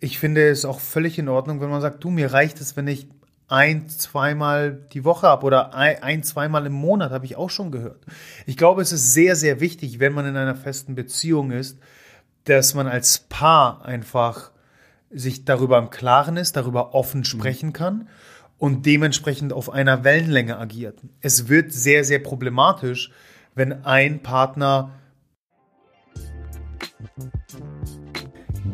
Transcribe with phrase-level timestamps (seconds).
[0.00, 2.88] ich finde es auch völlig in Ordnung, wenn man sagt, du, mir reicht es, wenn
[2.88, 3.06] ich
[3.48, 7.70] ein, zweimal die Woche habe oder ein, ein zweimal im Monat, habe ich auch schon
[7.70, 8.04] gehört.
[8.46, 11.78] Ich glaube, es ist sehr, sehr wichtig, wenn man in einer festen Beziehung ist,
[12.44, 14.52] dass man als Paar einfach
[15.10, 18.08] sich darüber im Klaren ist, darüber offen sprechen kann
[18.56, 21.00] und dementsprechend auf einer Wellenlänge agiert.
[21.20, 23.10] Es wird sehr, sehr problematisch,
[23.54, 24.92] wenn ein Partner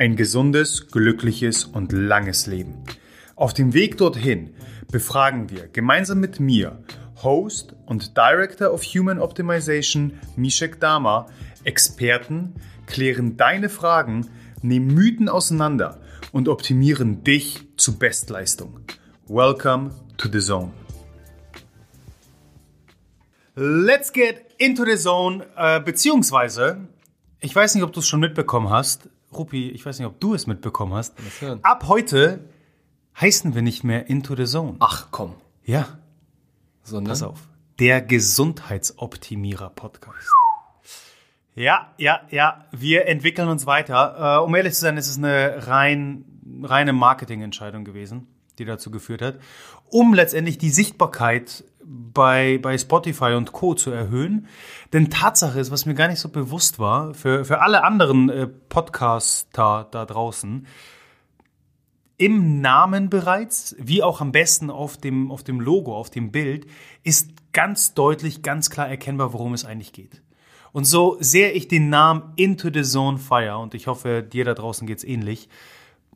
[0.00, 2.82] Ein gesundes, glückliches und langes Leben.
[3.36, 4.54] Auf dem Weg dorthin
[4.90, 6.82] befragen wir gemeinsam mit mir
[7.22, 11.26] Host und Director of Human Optimization Mishek Dama,
[11.64, 12.54] Experten,
[12.86, 14.30] klären deine Fragen,
[14.62, 16.00] nehmen Mythen auseinander
[16.32, 18.80] und optimieren dich zu Bestleistung.
[19.28, 20.72] Welcome to the Zone.
[23.54, 26.88] Let's get into the zone, äh, beziehungsweise,
[27.40, 30.34] ich weiß nicht, ob du es schon mitbekommen hast, Rupi, ich weiß nicht, ob du
[30.34, 31.14] es mitbekommen hast.
[31.62, 32.48] Ab heute
[33.20, 34.76] heißen wir nicht mehr Into the Zone.
[34.80, 35.34] Ach komm.
[35.64, 35.98] Ja,
[36.82, 37.12] Sondern?
[37.12, 37.48] Pass auf.
[37.78, 40.28] Der Gesundheitsoptimierer-Podcast.
[41.54, 42.66] Ja, ja, ja.
[42.72, 44.38] Wir entwickeln uns weiter.
[44.40, 46.24] Äh, um ehrlich zu sein, ist es eine rein,
[46.62, 48.26] reine Marketingentscheidung gewesen,
[48.58, 49.38] die dazu geführt hat,
[49.88, 53.74] um letztendlich die Sichtbarkeit bei, bei Spotify und Co.
[53.74, 54.46] zu erhöhen.
[54.92, 58.46] Denn Tatsache ist, was mir gar nicht so bewusst war, für, für alle anderen äh,
[58.46, 60.66] Podcaster da draußen,
[62.16, 66.66] im Namen bereits, wie auch am besten auf dem, auf dem Logo, auf dem Bild,
[67.02, 70.22] ist ganz deutlich, ganz klar erkennbar, worum es eigentlich geht.
[70.72, 74.54] Und so sehr ich den Namen Into the Zone feier, und ich hoffe, dir da
[74.54, 75.48] draußen geht's ähnlich,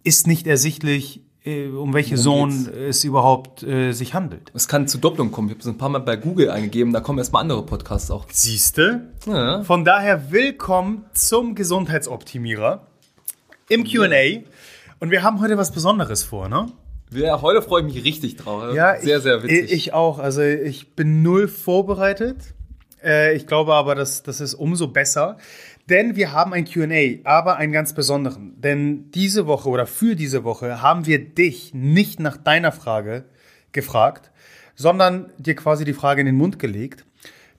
[0.05, 4.51] ist nicht ersichtlich, um welche Zone es überhaupt äh, sich handelt.
[4.55, 5.49] Es kann zu Doppelung kommen.
[5.49, 8.25] Ich habe es ein paar Mal bei Google eingegeben, da kommen erstmal andere Podcasts auch.
[8.31, 9.13] Siehste?
[9.27, 9.63] Ja.
[9.63, 12.87] Von daher willkommen zum Gesundheitsoptimierer
[13.69, 14.43] im Q&A.
[15.01, 16.67] Und wir haben heute was Besonderes vor, ne?
[17.11, 18.75] Ja, heute freue ich mich richtig drauf.
[18.75, 19.73] Ja, sehr, ich, sehr witzig.
[19.73, 20.19] Ich auch.
[20.19, 22.39] Also ich bin null vorbereitet.
[23.05, 25.37] Äh, ich glaube aber, das, das ist umso besser.
[25.91, 28.61] Denn wir haben ein QA, aber einen ganz besonderen.
[28.61, 33.25] Denn diese Woche oder für diese Woche haben wir dich nicht nach deiner Frage
[33.73, 34.31] gefragt,
[34.77, 37.05] sondern dir quasi die Frage in den Mund gelegt.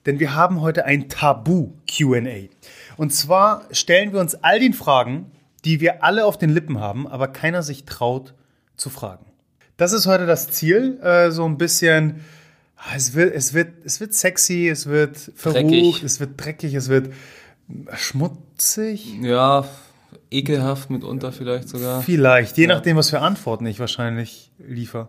[0.06, 2.48] Denn wir haben heute ein Tabu-QA.
[2.96, 5.30] Und zwar stellen wir uns all den Fragen,
[5.64, 8.34] die wir alle auf den Lippen haben, aber keiner sich traut
[8.76, 9.24] zu fragen.
[9.76, 12.24] Das ist heute das Ziel, äh, so ein bisschen.
[12.76, 16.02] ah, Es wird, es wird, es wird sexy, es wird verrucht, Dreckig.
[16.02, 17.12] es wird dreckig, es wird
[17.94, 19.18] schmutzig.
[19.22, 19.64] ja,
[20.30, 22.02] ekelhaft mitunter vielleicht sogar.
[22.02, 25.08] Vielleicht, je nachdem, was für Antworten ich wahrscheinlich liefer.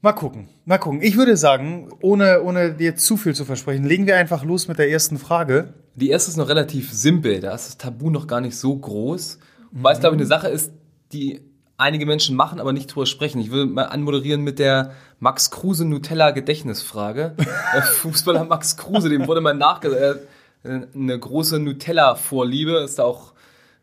[0.00, 1.02] Mal gucken, mal gucken.
[1.02, 4.78] Ich würde sagen, ohne, ohne dir zu viel zu versprechen, legen wir einfach los mit
[4.78, 5.74] der ersten Frage.
[5.96, 7.40] Die erste ist noch relativ simpel.
[7.40, 9.40] Da ist das Tabu noch gar nicht so groß.
[9.72, 10.72] Weil es, glaube ich, eine Sache ist,
[11.12, 11.40] die
[11.76, 13.40] einige Menschen machen, aber nicht drüber sprechen.
[13.40, 17.34] Ich will mal anmoderieren mit der Max Kruse Nutella Gedächtnisfrage.
[17.74, 20.18] Der Fußballer Max Kruse, dem wurde mal nachgesagt, hat
[20.64, 23.32] eine große Nutella-Vorliebe, ist da auch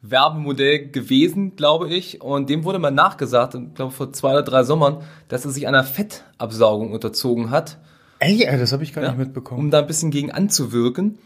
[0.02, 2.22] Werbemodell gewesen, glaube ich.
[2.22, 5.68] Und dem wurde mal nachgesagt, ich glaube vor zwei oder drei Sommern, dass er sich
[5.68, 7.80] einer Fettabsaugung unterzogen hat
[8.20, 9.60] Ey, das habe ich gar ja, nicht mitbekommen.
[9.60, 11.18] um da ein bisschen gegen anzuwirken.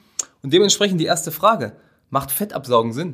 [0.41, 1.73] Und dementsprechend die erste Frage.
[2.09, 3.13] Macht Fettabsaugen Sinn?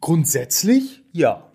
[0.00, 1.48] Grundsätzlich, ja.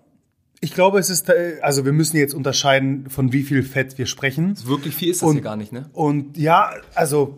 [0.60, 4.06] Ich glaube, es ist, äh, also wir müssen jetzt unterscheiden, von wie viel Fett wir
[4.06, 4.56] sprechen.
[4.66, 5.88] Wirklich viel ist das Und- hier gar nicht, ne?
[5.92, 7.36] Und ja, also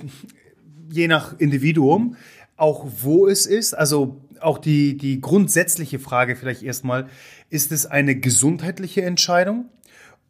[0.93, 2.17] je nach Individuum,
[2.57, 7.09] auch wo es ist, also auch die, die grundsätzliche Frage vielleicht erstmal,
[7.49, 9.67] ist es eine gesundheitliche Entscheidung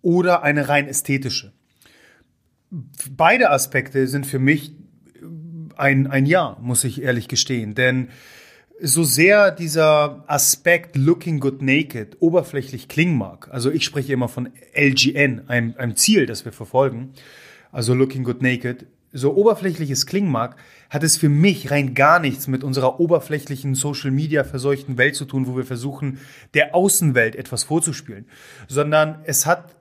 [0.02, 1.52] oder eine rein ästhetische?
[3.16, 4.72] Beide Aspekte sind für mich
[5.76, 7.74] ein, ein Ja, muss ich ehrlich gestehen.
[7.74, 8.08] Denn
[8.80, 14.48] so sehr dieser Aspekt Looking Good Naked oberflächlich klingen mag, also ich spreche immer von
[14.74, 17.12] LGN, einem, einem Ziel, das wir verfolgen,
[17.72, 20.56] also Looking Good Naked, so oberflächlich es klingen mag,
[20.88, 25.24] hat es für mich rein gar nichts mit unserer oberflächlichen Social Media verseuchten Welt zu
[25.24, 26.18] tun, wo wir versuchen,
[26.54, 28.26] der Außenwelt etwas vorzuspielen,
[28.68, 29.74] sondern es hat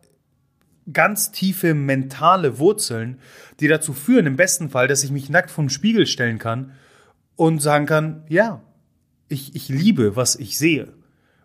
[0.92, 3.20] ganz tiefe mentale Wurzeln,
[3.60, 6.72] die dazu führen, im besten Fall, dass ich mich nackt vom Spiegel stellen kann
[7.36, 8.62] und sagen kann, ja,
[9.28, 10.94] ich, ich liebe, was ich sehe.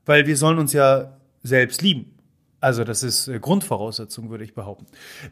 [0.07, 2.14] Weil wir sollen uns ja selbst lieben.
[2.65, 4.87] Also das ist äh, Grundvoraussetzung, würde ich behaupten.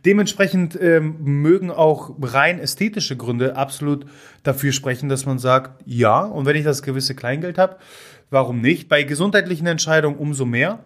[0.05, 4.05] Dementsprechend ähm, mögen auch rein ästhetische Gründe absolut
[4.43, 7.77] dafür sprechen, dass man sagt, ja, und wenn ich das gewisse Kleingeld habe,
[8.29, 8.91] warum nicht?
[8.91, 10.81] Bei gesundheitlichen Entscheidungen umso mehr.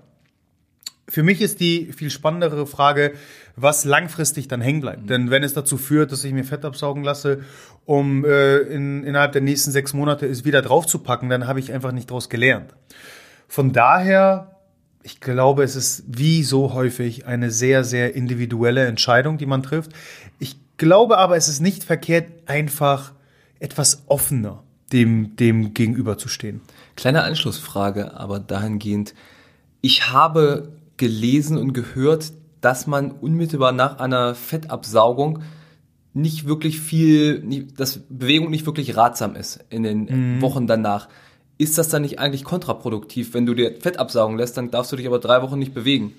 [1.09, 3.15] Für mich ist die viel spannendere Frage,
[3.57, 5.03] was langfristig dann hängen bleibt.
[5.03, 5.07] Mhm.
[5.09, 7.41] Denn wenn es dazu führt, dass ich mir Fett absaugen lasse,
[7.87, 11.91] um äh, in, innerhalb der nächsten sechs Monate es wieder draufzupacken, dann habe ich einfach
[11.91, 12.73] nicht daraus gelernt.
[13.49, 14.56] Von daher
[15.07, 19.93] ich glaube, es ist wie so häufig eine sehr, sehr individuelle Entscheidung, die man trifft.
[20.41, 23.13] Ich glaube aber, es ist nicht verkehrt, einfach
[23.61, 26.61] etwas offener dem, dem gegenüberzustehen.
[26.97, 29.15] Kleine Anschlussfrage, aber dahingehend.
[29.81, 35.45] Ich habe gelesen und gehört, dass man unmittelbar nach einer Fettabsaugung
[36.15, 40.43] nicht wirklich viel, dass Bewegung nicht wirklich ratsam ist in den mhm.
[40.43, 41.09] Wochen danach
[41.59, 43.35] ist das dann nicht eigentlich kontraproduktiv?
[43.35, 46.13] Wenn du dir Fett absaugen lässt, dann darfst du dich aber drei Wochen nicht bewegen.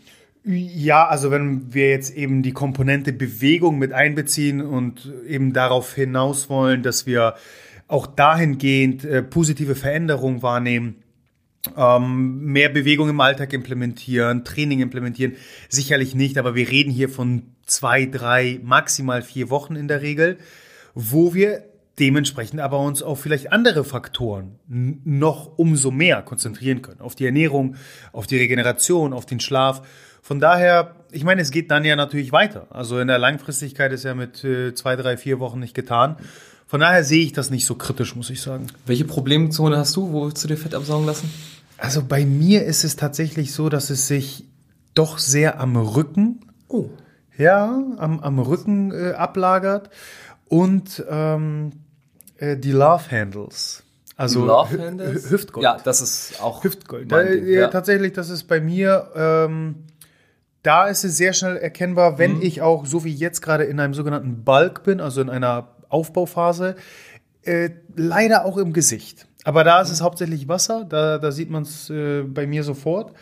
[0.44, 6.50] Ja, also wenn wir jetzt eben die Komponente Bewegung mit einbeziehen und eben darauf hinaus
[6.50, 7.36] wollen, dass wir
[7.88, 11.04] auch dahingehend äh, positive Veränderungen wahrnehmen,
[11.76, 15.34] ähm, mehr Bewegung im Alltag implementieren, Training implementieren,
[15.70, 20.38] sicherlich nicht, aber wir reden hier von zwei, drei, maximal vier Wochen in der Regel,
[20.96, 21.64] wo wir
[22.00, 27.02] dementsprechend aber uns auf vielleicht andere Faktoren noch umso mehr konzentrieren können.
[27.02, 27.76] Auf die Ernährung,
[28.12, 29.82] auf die Regeneration, auf den Schlaf.
[30.22, 32.68] Von daher, ich meine, es geht dann ja natürlich weiter.
[32.70, 36.18] Also in der Langfristigkeit ist ja mit äh, zwei, drei, vier Wochen nicht getan.
[36.68, 38.68] Von daher sehe ich das nicht so kritisch, muss ich sagen.
[38.86, 40.12] Welche Problemzone hast du?
[40.12, 41.32] Wo willst du dir Fett absaugen lassen?
[41.78, 44.46] Also bei mir ist es tatsächlich so, dass es sich
[44.94, 46.90] doch sehr am Rücken, oh.
[47.38, 49.92] ja, am, am Rücken äh, ablagert
[50.50, 51.72] und ähm,
[52.38, 53.84] äh, die Love Handles.
[54.16, 55.30] Also Love Handles?
[55.30, 55.64] Hüftgold.
[55.64, 57.12] Ja, das ist auch Hüftgold.
[57.12, 57.68] Da, ja.
[57.68, 59.12] Tatsächlich, das ist bei mir.
[59.16, 59.86] Ähm,
[60.64, 62.42] da ist es sehr schnell erkennbar, wenn mhm.
[62.42, 66.76] ich auch, so wie jetzt gerade in einem sogenannten Bulk bin, also in einer Aufbauphase,
[67.44, 69.28] äh, leider auch im Gesicht.
[69.44, 73.14] Aber da ist es hauptsächlich Wasser, da, da sieht man es äh, bei mir sofort.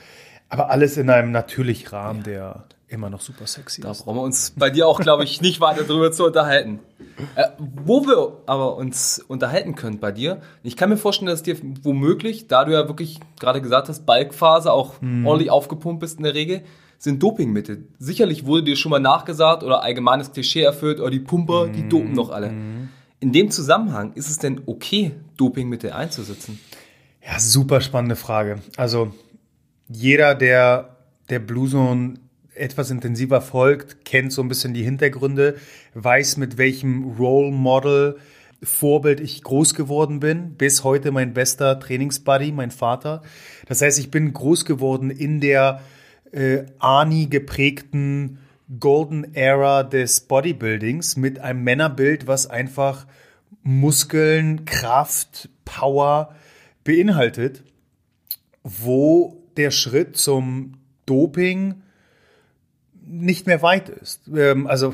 [0.50, 2.23] Aber alles in einem natürlichen Rahmen, ja.
[2.23, 5.60] der immer noch super sexy da brauchen wir uns bei dir auch, glaube ich, nicht
[5.60, 6.80] weiter drüber zu unterhalten.
[7.36, 11.58] Äh, wo wir aber uns unterhalten können bei dir, ich kann mir vorstellen, dass dir
[11.82, 15.26] womöglich, da du ja wirklich gerade gesagt hast, Balkphase auch mhm.
[15.26, 16.62] ordentlich aufgepumpt bist in der Regel,
[16.98, 17.88] sind Dopingmittel.
[18.00, 21.74] Sicherlich wurde dir schon mal nachgesagt oder allgemeines Klischee erfüllt, oder oh, die Pumper, mhm.
[21.74, 22.52] die dopen noch alle.
[22.52, 22.90] Mhm.
[23.20, 26.60] In dem Zusammenhang, ist es denn okay, Dopingmittel einzusetzen?
[27.26, 28.62] Ja, super spannende Frage.
[28.78, 29.12] Also
[29.88, 30.96] jeder, der
[31.30, 32.16] der Blue Zone
[32.56, 35.56] etwas intensiver folgt, kennt so ein bisschen die Hintergründe,
[35.94, 38.18] weiß mit welchem Role Model
[38.63, 40.56] Vorbild ich groß geworden bin.
[40.56, 43.22] Bis heute mein bester Trainingsbuddy, mein Vater.
[43.68, 45.81] Das heißt, ich bin groß geworden in der
[46.31, 48.40] äh, Ani geprägten
[48.80, 53.06] Golden Era des Bodybuildings mit einem Männerbild, was einfach
[53.62, 56.34] Muskeln, Kraft, Power
[56.84, 57.63] beinhaltet,
[58.63, 60.74] wo der Schritt zum
[61.06, 61.84] Doping
[63.07, 64.30] nicht mehr weit ist.
[64.36, 64.94] Ähm, also,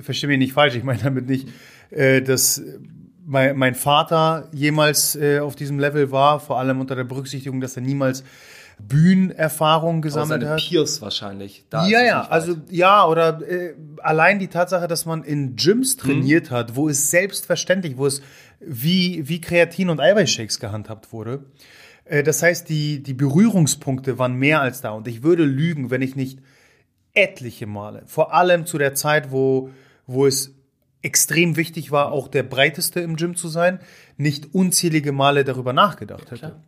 [0.00, 1.48] verstehe mich nicht falsch, ich meine damit nicht,
[1.90, 2.62] äh, dass
[3.24, 7.76] mein, mein Vater jemals äh, auf diesem Level war, vor allem unter der Berücksichtigung, dass
[7.76, 8.24] er niemals
[8.78, 10.60] Bühnenerfahrung gesammelt seine hat.
[10.60, 11.64] Peers wahrscheinlich.
[11.70, 16.50] Da ja, ja, also ja, oder äh, allein die Tatsache, dass man in Gyms trainiert
[16.50, 16.54] mhm.
[16.54, 18.20] hat, wo es selbstverständlich, wo es
[18.60, 21.44] wie, wie Kreatin und Eiweißshakes gehandhabt wurde.
[22.04, 24.90] Äh, das heißt, die, die Berührungspunkte waren mehr als da.
[24.90, 26.38] Und ich würde lügen, wenn ich nicht
[27.16, 29.70] etliche Male, vor allem zu der Zeit, wo,
[30.06, 30.54] wo es
[31.02, 33.80] extrem wichtig war, auch der breiteste im Gym zu sein,
[34.16, 36.46] nicht unzählige Male darüber nachgedacht hätte.
[36.46, 36.62] Ja,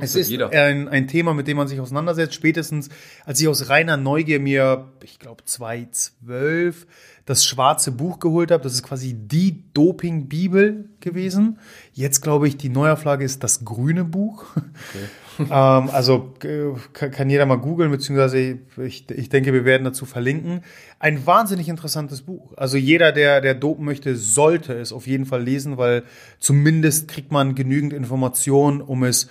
[0.00, 2.34] es ist ein, ein, Thema, mit dem man sich auseinandersetzt.
[2.34, 2.90] Spätestens,
[3.24, 6.86] als ich aus reiner Neugier mir, ich glaube, 2012
[7.26, 8.62] das schwarze Buch geholt habe.
[8.62, 11.58] Das ist quasi die Doping-Bibel gewesen.
[11.92, 14.44] Jetzt glaube ich, die Neuauflage ist das grüne Buch.
[14.56, 15.06] Okay.
[15.50, 20.62] Ähm, also äh, kann jeder mal googeln, beziehungsweise ich, ich denke, wir werden dazu verlinken.
[20.98, 22.52] Ein wahnsinnig interessantes Buch.
[22.56, 26.04] Also jeder, der, der dopen möchte, sollte es auf jeden Fall lesen, weil
[26.38, 29.28] zumindest kriegt man genügend Informationen, um es,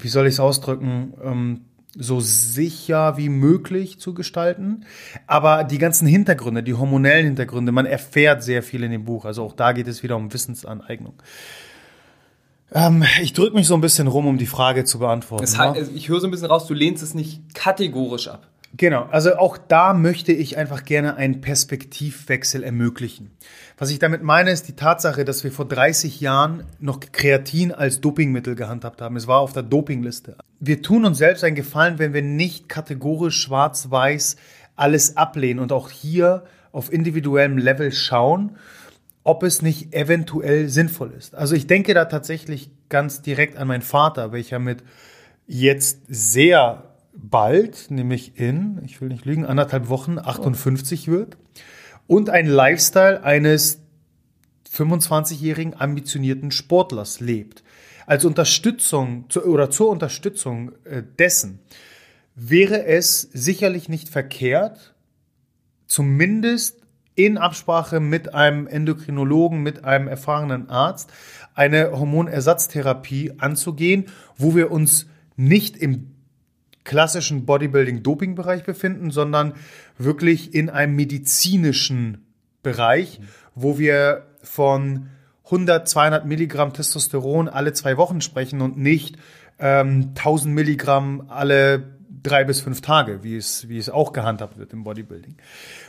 [0.00, 1.60] wie soll ich es ausdrücken, ähm,
[1.96, 4.84] so sicher wie möglich zu gestalten.
[5.26, 9.24] Aber die ganzen Hintergründe, die hormonellen Hintergründe, man erfährt sehr viel in dem Buch.
[9.24, 11.14] Also auch da geht es wieder um Wissensaneignung.
[12.72, 15.42] Ähm, ich drücke mich so ein bisschen rum, um die Frage zu beantworten.
[15.42, 18.48] Das heißt, ich höre so ein bisschen raus, du lehnst es nicht kategorisch ab.
[18.76, 23.30] Genau, also auch da möchte ich einfach gerne einen Perspektivwechsel ermöglichen.
[23.78, 28.00] Was ich damit meine, ist die Tatsache, dass wir vor 30 Jahren noch Kreatin als
[28.00, 29.14] Dopingmittel gehandhabt haben.
[29.14, 30.36] Es war auf der Dopingliste.
[30.58, 34.36] Wir tun uns selbst einen Gefallen, wenn wir nicht kategorisch schwarz-weiß
[34.74, 36.42] alles ablehnen und auch hier
[36.72, 38.56] auf individuellem Level schauen,
[39.24, 41.34] ob es nicht eventuell sinnvoll ist.
[41.34, 44.84] Also ich denke da tatsächlich ganz direkt an meinen Vater, welcher mit
[45.46, 51.38] jetzt sehr bald, nämlich in, ich will nicht lügen, anderthalb Wochen 58 wird
[52.06, 53.80] und ein Lifestyle eines
[54.70, 57.62] 25-jährigen ambitionierten Sportlers lebt.
[58.06, 61.60] Als Unterstützung oder zur Unterstützung äh, dessen
[62.34, 64.94] wäre es sicherlich nicht verkehrt,
[65.86, 66.83] zumindest
[67.14, 71.12] in Absprache mit einem Endokrinologen, mit einem erfahrenen Arzt,
[71.54, 74.06] eine Hormonersatztherapie anzugehen,
[74.36, 75.06] wo wir uns
[75.36, 76.10] nicht im
[76.82, 79.54] klassischen Bodybuilding-Doping-Bereich befinden, sondern
[79.96, 82.26] wirklich in einem medizinischen
[82.62, 83.20] Bereich,
[83.54, 85.08] wo wir von
[85.46, 89.16] 100, 200 Milligramm Testosteron alle zwei Wochen sprechen und nicht
[89.58, 91.93] ähm, 1000 Milligramm alle
[92.24, 95.36] drei bis fünf Tage, wie es, wie es auch gehandhabt wird im Bodybuilding.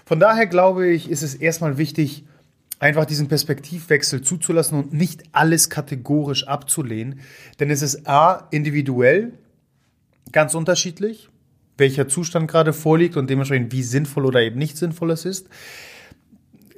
[0.06, 2.26] Von daher glaube ich, ist es erstmal wichtig,
[2.78, 7.22] einfach diesen Perspektivwechsel zuzulassen und nicht alles kategorisch abzulehnen,
[7.60, 9.34] denn es ist a individuell
[10.32, 11.30] ganz unterschiedlich,
[11.78, 15.48] welcher Zustand gerade vorliegt und dementsprechend wie sinnvoll oder eben nicht sinnvoll es ist.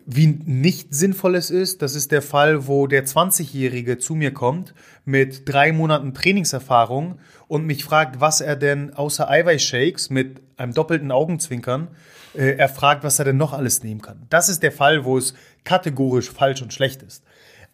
[0.10, 4.74] Wie nicht sinnvoll es ist, das ist der Fall, wo der 20-Jährige zu mir kommt
[5.04, 11.12] mit drei Monaten Trainingserfahrung und mich fragt, was er denn außer Eiweißshakes mit einem doppelten
[11.12, 11.90] Augenzwinkern,
[12.34, 14.26] äh, er fragt, was er denn noch alles nehmen kann.
[14.30, 15.34] Das ist der Fall, wo es
[15.66, 17.26] kategorisch falsch und schlecht ist.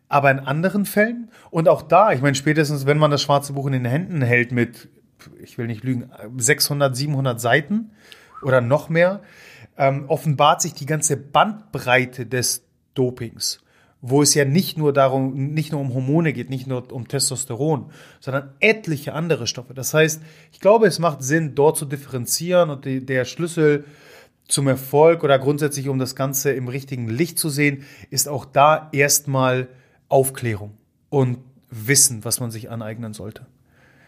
[0.10, 3.68] Aber in anderen Fällen, und auch da, ich meine, spätestens wenn man das schwarze Buch
[3.68, 4.90] in den Händen hält mit
[5.42, 7.92] ich will nicht lügen, 600, 700 Seiten
[8.42, 9.22] oder noch mehr,
[9.78, 12.64] ähm, offenbart sich die ganze Bandbreite des
[12.94, 13.60] Dopings,
[14.02, 17.92] wo es ja nicht nur darum, nicht nur um Hormone geht, nicht nur um Testosteron,
[18.20, 19.74] sondern etliche andere Stoffe.
[19.74, 23.86] Das heißt, ich glaube, es macht Sinn, dort zu differenzieren und die, der Schlüssel
[24.48, 28.90] zum Erfolg oder grundsätzlich um das Ganze im richtigen Licht zu sehen, ist auch da
[28.92, 29.70] erstmal
[30.10, 30.78] Aufklärung
[31.10, 31.40] und
[31.70, 33.48] Wissen, was man sich aneignen sollte.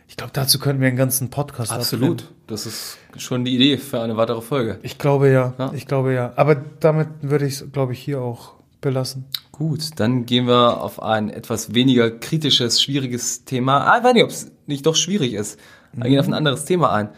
[0.07, 2.21] Ich glaube, dazu könnten wir einen ganzen Podcast Absolut.
[2.21, 2.35] Abnehmen.
[2.47, 4.79] Das ist schon die Idee für eine weitere Folge.
[4.83, 5.53] Ich glaube ja.
[5.57, 5.73] ja.
[5.73, 6.33] Ich glaube ja.
[6.35, 9.25] Aber damit würde ich es, glaube ich, hier auch belassen.
[9.51, 13.85] Gut, dann gehen wir auf ein etwas weniger kritisches, schwieriges Thema.
[13.85, 15.59] Ah, ich weiß nicht, ob es nicht doch schwierig ist.
[15.93, 16.09] Wir mhm.
[16.09, 17.09] gehen auf ein anderes Thema ein.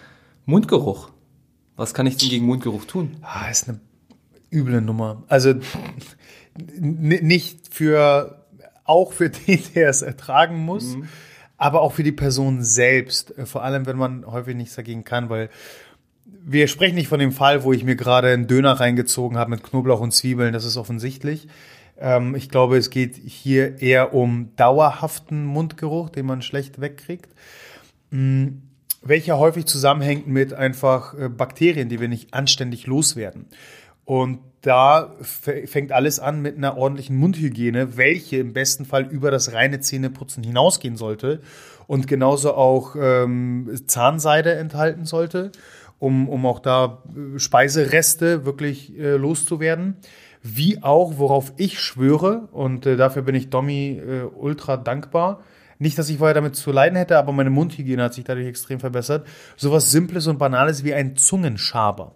[0.46, 1.10] Mundgeruch.
[1.76, 3.18] Was kann ich denn gegen Mundgeruch tun?
[3.22, 3.80] Ah, ist eine
[4.52, 5.24] üble Nummer.
[5.28, 5.56] Also
[6.80, 8.46] nicht für,
[8.86, 10.96] auch für den, der es ertragen muss.
[10.96, 11.10] Mhm
[11.58, 15.30] aber auch für die Person selbst, äh, vor allem wenn man häufig nichts dagegen kann,
[15.30, 15.50] weil
[16.26, 19.64] wir sprechen nicht von dem Fall, wo ich mir gerade einen Döner reingezogen habe mit
[19.64, 21.48] Knoblauch und Zwiebeln, das ist offensichtlich.
[21.98, 27.30] Ähm, ich glaube, es geht hier eher um dauerhaften Mundgeruch, den man schlecht wegkriegt,
[28.12, 28.48] mm,
[29.02, 33.46] welcher häufig zusammenhängt mit einfach äh, Bakterien, die wir nicht anständig loswerden.
[34.08, 39.52] Und da fängt alles an mit einer ordentlichen Mundhygiene, welche im besten Fall über das
[39.52, 41.42] reine Zähneputzen hinausgehen sollte
[41.88, 45.52] und genauso auch ähm, Zahnseide enthalten sollte,
[46.00, 49.98] um, um auch da äh, Speisereste wirklich äh, loszuwerden.
[50.42, 55.42] Wie auch, worauf ich schwöre, und äh, dafür bin ich Domi äh, ultra dankbar.
[55.80, 58.80] Nicht, dass ich vorher damit zu leiden hätte, aber meine Mundhygiene hat sich dadurch extrem
[58.80, 59.28] verbessert.
[59.58, 62.16] Sowas Simples und Banales wie ein Zungenschaber.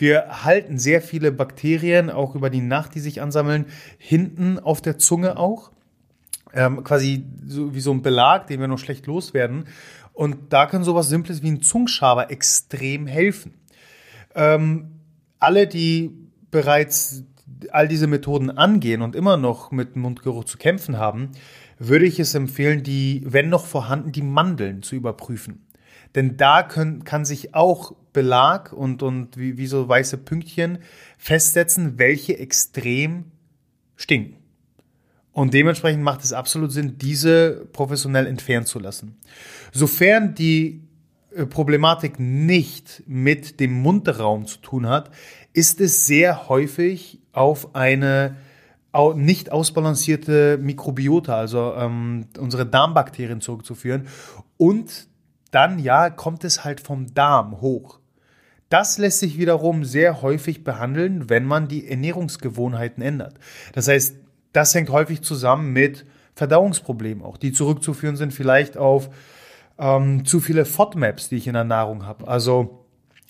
[0.00, 3.66] Wir halten sehr viele Bakterien, auch über die Nacht, die sich ansammeln,
[3.98, 5.72] hinten auf der Zunge auch.
[6.54, 9.66] Ähm, quasi so, wie so ein Belag, den wir noch schlecht loswerden.
[10.14, 13.52] Und da kann sowas Simples wie ein Zungenschaber extrem helfen.
[14.34, 14.92] Ähm,
[15.38, 16.16] alle, die
[16.50, 17.24] bereits
[17.70, 21.32] all diese Methoden angehen und immer noch mit Mundgeruch zu kämpfen haben,
[21.78, 25.66] würde ich es empfehlen, die, wenn noch vorhanden, die Mandeln zu überprüfen.
[26.14, 30.78] Denn da können, kann sich auch Belag und, und wie, wie so weiße Pünktchen
[31.16, 33.26] festsetzen, welche extrem
[33.96, 34.36] stinken.
[35.32, 39.16] Und dementsprechend macht es absolut Sinn, diese professionell entfernen zu lassen.
[39.72, 40.82] Sofern die
[41.34, 45.10] äh, Problematik nicht mit dem Mundraum zu tun hat,
[45.52, 48.36] ist es sehr häufig auf eine
[49.14, 54.08] nicht ausbalancierte Mikrobiota, also ähm, unsere Darmbakterien zurückzuführen.
[54.56, 55.06] Und
[55.50, 57.98] dann ja, kommt es halt vom Darm hoch.
[58.68, 63.34] Das lässt sich wiederum sehr häufig behandeln, wenn man die Ernährungsgewohnheiten ändert.
[63.72, 64.16] Das heißt,
[64.52, 69.10] das hängt häufig zusammen mit Verdauungsproblemen auch, die zurückzuführen sind vielleicht auf
[69.78, 72.28] ähm, zu viele FODMAPs, die ich in der Nahrung habe.
[72.28, 72.84] Also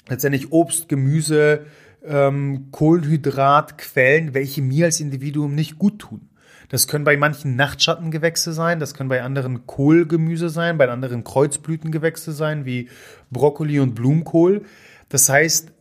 [0.09, 1.67] letztendlich Obst, Gemüse,
[2.05, 6.30] ähm, Kohlenhydratquellen, welche mir als Individuum nicht gut tun.
[6.71, 12.33] Das können bei manchen Nachtschattengewächse sein, das können bei anderen Kohlgemüse sein, bei anderen Kreuzblütengewächse
[12.33, 12.89] sein, wie
[13.31, 14.65] Brokkoli und Blumenkohl.
[15.09, 15.73] Das heißt,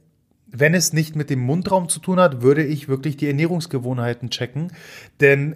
[0.48, 4.74] wenn es nicht mit dem Mundraum zu tun hat, würde ich wirklich die Ernährungsgewohnheiten checken.
[5.22, 5.56] Denn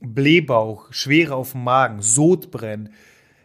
[0.00, 2.90] Blähbauch, Schwere auf dem Magen, Sodbrennen,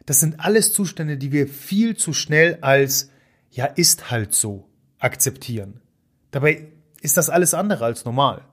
[0.05, 3.09] das sind alles Zustände, die wir viel zu schnell als,
[3.49, 5.81] ja, ist halt so akzeptieren.
[6.29, 6.67] Dabei
[7.01, 8.43] ist das alles andere als normal.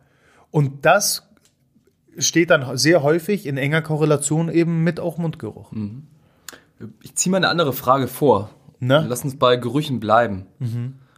[0.51, 1.26] Und das
[2.19, 5.73] steht dann sehr häufig in enger Korrelation eben mit auch Mundgeruch.
[5.73, 6.05] Mhm.
[7.03, 8.51] Ich ziehe mal eine andere Frage vor.
[8.81, 9.01] Na?
[9.01, 10.47] Lass uns bei Gerüchen bleiben.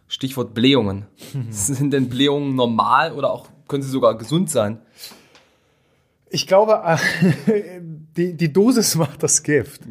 [0.07, 1.05] Stichwort Blähungen.
[1.49, 4.79] Sind denn Blähungen normal oder auch können sie sogar gesund sein?
[6.29, 6.81] Ich glaube,
[8.17, 9.81] die, die Dosis macht das Gift.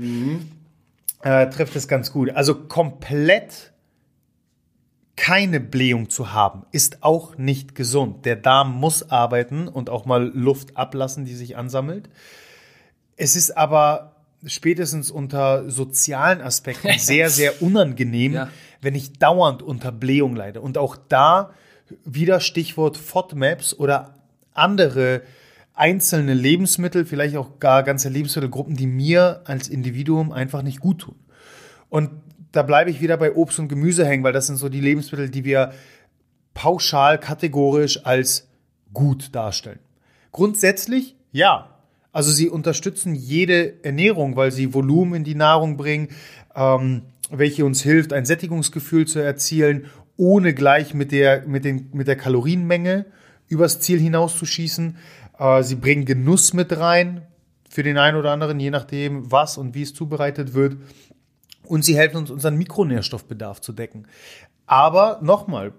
[1.22, 2.30] Äh, trifft es ganz gut.
[2.30, 3.72] Also komplett
[5.18, 8.24] keine Blähung zu haben, ist auch nicht gesund.
[8.24, 12.08] Der Darm muss arbeiten und auch mal Luft ablassen, die sich ansammelt.
[13.16, 14.14] Es ist aber
[14.46, 18.48] spätestens unter sozialen Aspekten sehr, sehr unangenehm, Ja.
[18.80, 20.60] wenn ich dauernd unter Blähung leide.
[20.60, 21.50] Und auch da
[22.04, 24.14] wieder Stichwort FODMAPs oder
[24.54, 25.22] andere
[25.74, 31.16] einzelne Lebensmittel, vielleicht auch gar ganze Lebensmittelgruppen, die mir als Individuum einfach nicht gut tun.
[31.88, 32.10] Und
[32.52, 35.28] da bleibe ich wieder bei Obst und Gemüse hängen, weil das sind so die Lebensmittel,
[35.28, 35.72] die wir
[36.54, 38.48] pauschal kategorisch als
[38.92, 39.78] gut darstellen.
[40.32, 41.74] Grundsätzlich ja.
[42.12, 46.08] Also sie unterstützen jede Ernährung, weil sie Volumen in die Nahrung bringen,
[46.54, 49.86] ähm, welche uns hilft, ein Sättigungsgefühl zu erzielen,
[50.16, 53.06] ohne gleich mit der, mit den, mit der Kalorienmenge
[53.46, 54.96] übers Ziel hinauszuschießen.
[55.38, 57.22] Äh, sie bringen Genuss mit rein
[57.68, 60.78] für den einen oder anderen, je nachdem, was und wie es zubereitet wird.
[61.68, 64.06] Und sie helfen uns, unseren Mikronährstoffbedarf zu decken.
[64.66, 65.72] Aber nochmal,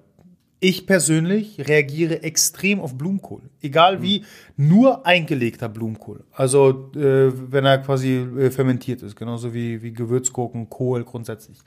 [0.60, 3.44] ich persönlich reagiere extrem auf Blumenkohl.
[3.62, 4.26] Egal wie,
[4.58, 6.26] nur eingelegter Blumenkohl.
[6.32, 11.60] Also äh, wenn er quasi äh, fermentiert ist, genauso wie, wie Gewürzgurken, Kohl grundsätzlich.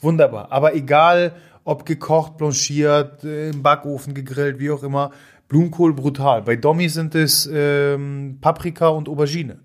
[0.00, 0.50] Wunderbar.
[0.50, 5.10] Aber egal, ob gekocht, blanchiert, äh, im Backofen gegrillt, wie auch immer,
[5.48, 6.42] Blumenkohl brutal.
[6.42, 9.60] Bei Domi sind es ähm, Paprika und Aubergine.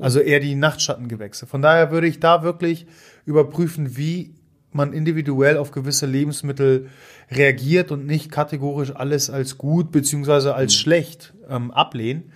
[0.00, 1.46] Also eher die Nachtschattengewächse.
[1.46, 2.86] Von daher würde ich da wirklich
[3.24, 4.34] überprüfen, wie
[4.72, 6.88] man individuell auf gewisse Lebensmittel
[7.30, 12.32] reagiert und nicht kategorisch alles als gut beziehungsweise als schlecht ähm, ablehnen.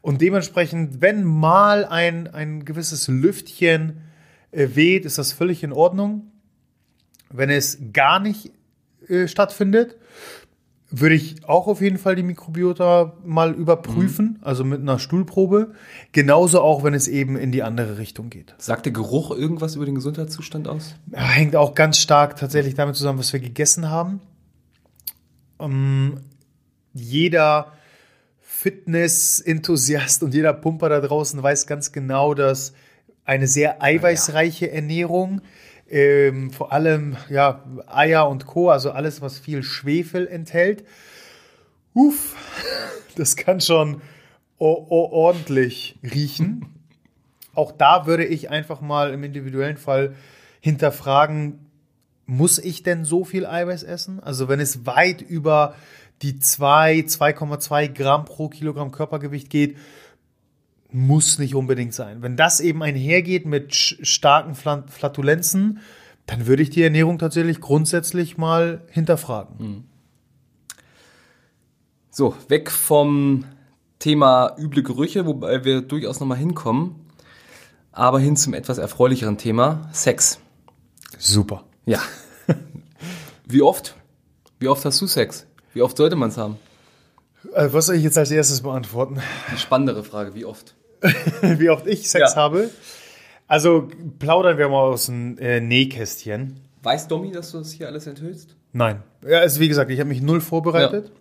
[0.00, 4.02] Und dementsprechend, wenn mal ein, ein gewisses Lüftchen
[4.50, 6.32] äh, weht, ist das völlig in Ordnung.
[7.30, 8.50] Wenn es gar nicht
[9.08, 9.96] äh, stattfindet,
[10.92, 15.72] würde ich auch auf jeden Fall die Mikrobiota mal überprüfen, also mit einer Stuhlprobe.
[16.12, 18.54] Genauso auch, wenn es eben in die andere Richtung geht.
[18.58, 20.94] Sagt der Geruch irgendwas über den Gesundheitszustand aus?
[21.12, 24.20] Hängt auch ganz stark tatsächlich damit zusammen, was wir gegessen haben.
[25.58, 26.20] Ähm,
[26.92, 27.72] jeder
[28.40, 32.74] Fitness-Enthusiast und jeder Pumper da draußen weiß ganz genau, dass
[33.24, 35.40] eine sehr eiweißreiche Ernährung,
[35.92, 40.84] ähm, vor allem ja, Eier und Co., also alles, was viel Schwefel enthält,
[41.92, 42.34] uff,
[43.16, 44.00] das kann schon
[44.58, 46.66] ordentlich riechen.
[47.54, 50.14] Auch da würde ich einfach mal im individuellen Fall
[50.60, 51.66] hinterfragen,
[52.24, 54.20] muss ich denn so viel Eiweiß essen?
[54.20, 55.74] Also wenn es weit über
[56.22, 59.76] die 2, 2,2 Gramm pro Kilogramm Körpergewicht geht,
[60.94, 62.22] muss nicht unbedingt sein.
[62.22, 65.80] Wenn das eben einhergeht mit starken Flatulenzen,
[66.26, 69.84] dann würde ich die Ernährung tatsächlich grundsätzlich mal hinterfragen.
[72.10, 73.44] So, weg vom
[73.98, 76.96] Thema üble Gerüche, wobei wir durchaus nochmal hinkommen,
[77.90, 80.38] aber hin zum etwas erfreulicheren Thema, Sex.
[81.18, 81.64] Super.
[81.86, 82.00] Ja.
[83.46, 83.96] Wie oft?
[84.58, 85.46] Wie oft hast du Sex?
[85.72, 86.56] Wie oft sollte man es haben?
[87.54, 89.20] Äh, was soll ich jetzt als erstes beantworten?
[89.52, 90.74] Die spannendere Frage, wie oft?
[91.42, 92.36] Wie oft ich Sex Ja.
[92.36, 92.70] habe?
[93.48, 93.88] Also
[94.18, 96.60] plaudern wir mal aus dem äh, Nähkästchen.
[96.82, 98.56] Weiß Domi, dass du das hier alles enthüllst?
[98.72, 99.02] Nein.
[99.26, 101.12] Ja, also wie gesagt, ich habe mich null vorbereitet.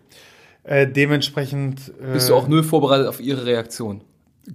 [0.63, 1.91] Äh, dementsprechend.
[2.01, 4.01] Äh, Bist du auch null vorbereitet auf ihre Reaktion?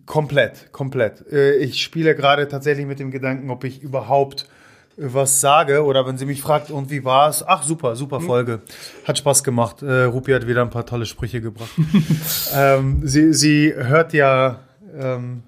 [0.05, 1.25] Komplett, komplett.
[1.31, 4.47] Äh, ich spiele gerade tatsächlich mit dem Gedanken, ob ich überhaupt
[4.97, 7.45] äh, was sage oder wenn sie mich fragt, und wie war's?
[7.47, 8.63] Ach, super, super Folge.
[9.05, 9.83] Hat Spaß gemacht.
[9.83, 11.71] Äh, Rupi hat wieder ein paar tolle Sprüche gebracht.
[12.55, 14.61] ähm, sie, sie hört ja
[14.99, 15.43] ähm,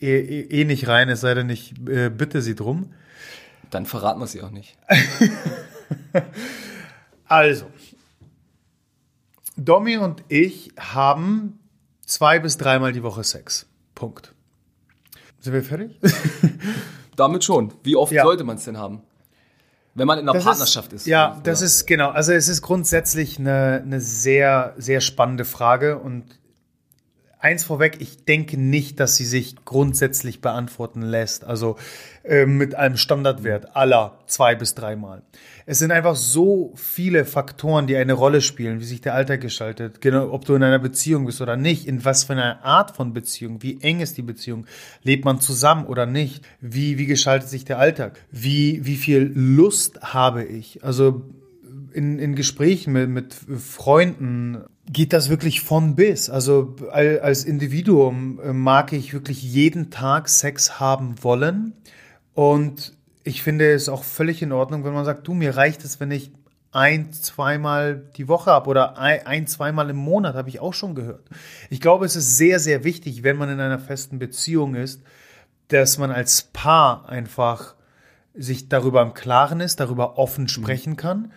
[0.00, 2.92] eh, eh, eh nicht rein, es sei denn, ich äh, bitte sie drum.
[3.70, 4.76] Dann verraten wir sie auch nicht.
[7.28, 7.66] Also,
[9.56, 11.58] Domi und ich haben
[12.04, 13.66] zwei bis dreimal die Woche Sex.
[13.96, 14.32] Punkt.
[15.40, 15.98] Sind wir fertig?
[17.16, 17.72] Damit schon.
[17.82, 18.22] Wie oft Ja.
[18.22, 19.02] sollte man es denn haben?
[19.94, 21.06] Wenn man in einer Das Partnerschaft ist, ist.
[21.08, 22.10] Ja, Oder- das ist genau.
[22.10, 26.24] Also es ist grundsätzlich eine, eine sehr, sehr spannende Frage und
[27.38, 31.44] eins vorweg, ich denke nicht, dass sie sich grundsätzlich beantworten lässt.
[31.44, 31.76] Also
[32.24, 35.22] äh, mit einem Standardwert aller zwei bis dreimal.
[35.66, 40.00] Es sind einfach so viele Faktoren, die eine Rolle spielen, wie sich der Alltag gestaltet,
[40.00, 43.12] genau, ob du in einer Beziehung bist oder nicht, in was für einer Art von
[43.12, 44.66] Beziehung, wie eng ist die Beziehung,
[45.02, 50.00] lebt man zusammen oder nicht, wie, wie gestaltet sich der Alltag, wie, wie viel Lust
[50.02, 51.22] habe ich, also
[51.96, 56.28] in, in Gesprächen mit, mit Freunden geht das wirklich von bis.
[56.28, 61.72] Also al- als Individuum äh, mag ich wirklich jeden Tag Sex haben wollen.
[62.34, 62.92] Und
[63.24, 66.10] ich finde es auch völlig in Ordnung, wenn man sagt, du, mir reicht es, wenn
[66.10, 66.30] ich
[66.70, 70.94] ein, zweimal die Woche habe oder ein, ein zweimal im Monat, habe ich auch schon
[70.94, 71.26] gehört.
[71.70, 75.00] Ich glaube, es ist sehr, sehr wichtig, wenn man in einer festen Beziehung ist,
[75.68, 77.74] dass man als Paar einfach
[78.34, 81.32] sich darüber im Klaren ist, darüber offen sprechen kann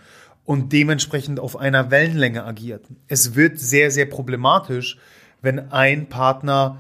[0.50, 2.84] und dementsprechend auf einer Wellenlänge agiert.
[3.08, 4.98] Es wird sehr, sehr problematisch,
[5.44, 6.80] wenn ein Partner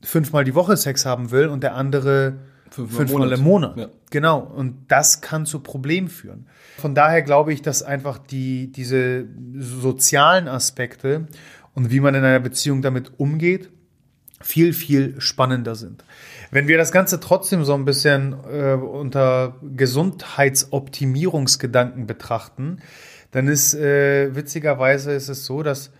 [0.00, 2.38] fünfmal die Woche Sex haben will und der andere
[2.70, 3.76] Fünfmal fünfmal, im im Monat.
[3.76, 3.90] Monat.
[3.90, 3.94] Ja.
[4.10, 4.38] Genau.
[4.38, 6.46] Und das kann zu Problemen führen.
[6.76, 9.26] Von daher glaube ich, dass einfach die, diese
[9.58, 11.26] sozialen Aspekte
[11.74, 13.70] und wie man in einer Beziehung damit umgeht,
[14.40, 16.04] viel, viel spannender sind.
[16.50, 22.78] Wenn wir das Ganze trotzdem so ein bisschen äh, unter Gesundheitsoptimierungsgedanken betrachten,
[23.30, 25.90] dann ist äh, witzigerweise ist es so, dass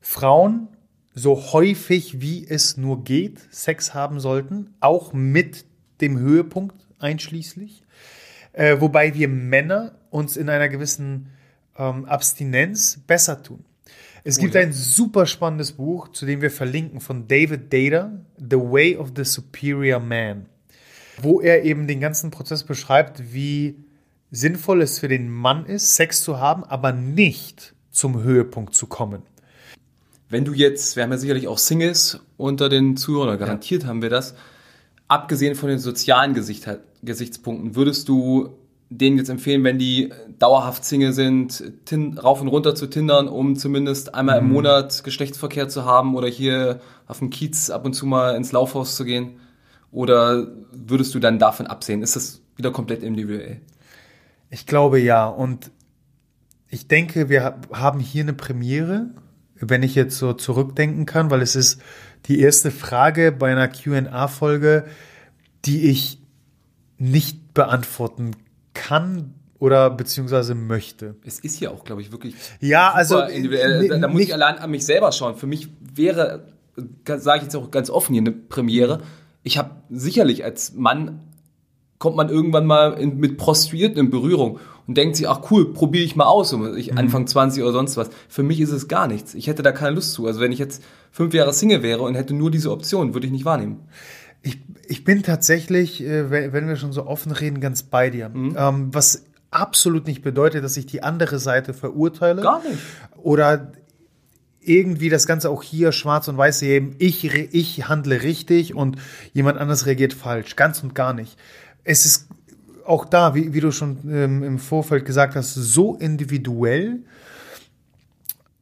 [0.00, 0.68] Frauen
[1.14, 5.64] so häufig wie es nur geht Sex haben sollten, auch mit
[6.00, 7.82] dem Höhepunkt einschließlich,
[8.52, 11.30] äh, wobei wir Männer uns in einer gewissen
[11.76, 13.64] ähm, Abstinenz besser tun.
[14.24, 14.60] Es gibt ja.
[14.60, 19.24] ein super spannendes Buch, zu dem wir verlinken, von David Data, The Way of the
[19.24, 20.46] Superior Man,
[21.20, 23.76] wo er eben den ganzen Prozess beschreibt, wie
[24.30, 29.22] sinnvoll es für den Mann ist, Sex zu haben, aber nicht zum Höhepunkt zu kommen.
[30.28, 34.10] Wenn du jetzt, wir haben ja sicherlich auch Singles unter den Zuhörern, garantiert haben wir
[34.10, 34.34] das,
[35.08, 36.68] abgesehen von den sozialen Gesicht,
[37.02, 38.59] Gesichtspunkten, würdest du
[38.92, 41.62] denen jetzt empfehlen, wenn die dauerhaft Single sind,
[42.22, 44.46] rauf und runter zu tindern, um zumindest einmal Mhm.
[44.48, 48.50] im Monat Geschlechtsverkehr zu haben oder hier auf dem Kiez ab und zu mal ins
[48.52, 49.38] Laufhaus zu gehen?
[49.92, 52.02] Oder würdest du dann davon absehen?
[52.02, 53.60] Ist das wieder komplett individuell?
[54.50, 55.26] Ich glaube ja.
[55.26, 55.70] Und
[56.68, 59.10] ich denke, wir ha- haben hier eine Premiere,
[59.54, 61.80] wenn ich jetzt so zurückdenken kann, weil es ist
[62.26, 64.84] die erste Frage bei einer QA-Folge,
[65.64, 66.18] die ich
[66.98, 68.40] nicht beantworten kann
[69.58, 71.16] oder beziehungsweise möchte.
[71.24, 73.84] Es ist hier auch, glaube ich, wirklich Ja, also, individuell.
[73.84, 75.34] äh, Da, da muss ich allein an mich selber schauen.
[75.36, 76.44] Für mich wäre,
[77.06, 79.02] sage ich jetzt auch ganz offen hier, eine Premiere.
[79.42, 81.20] Ich habe sicherlich als Mann
[81.98, 86.04] kommt man irgendwann mal in, mit Prostituierten in Berührung und denkt sich, ach cool, probiere
[86.04, 86.76] ich mal aus, um Mhm.
[86.78, 88.08] ich Anfang 20 oder sonst was.
[88.28, 89.34] Für mich ist es gar nichts.
[89.34, 90.26] Ich hätte da keine Lust zu.
[90.26, 93.32] Also wenn ich jetzt fünf Jahre Single wäre und hätte nur diese Option, würde ich
[93.32, 93.80] nicht wahrnehmen.
[94.42, 98.30] Ich, ich bin tatsächlich, äh, wenn wir schon so offen reden, ganz bei dir.
[98.34, 102.42] Ähm, was absolut nicht bedeutet, dass ich die andere Seite verurteile.
[102.42, 102.78] Gar nicht.
[103.16, 103.72] Oder
[104.60, 108.96] irgendwie das Ganze auch hier schwarz und weiß sehen, ich, ich handle richtig und
[109.32, 110.56] jemand anders reagiert falsch.
[110.56, 111.38] Ganz und gar nicht.
[111.82, 112.28] Es ist
[112.84, 117.00] auch da, wie, wie du schon ähm, im Vorfeld gesagt hast, so individuell,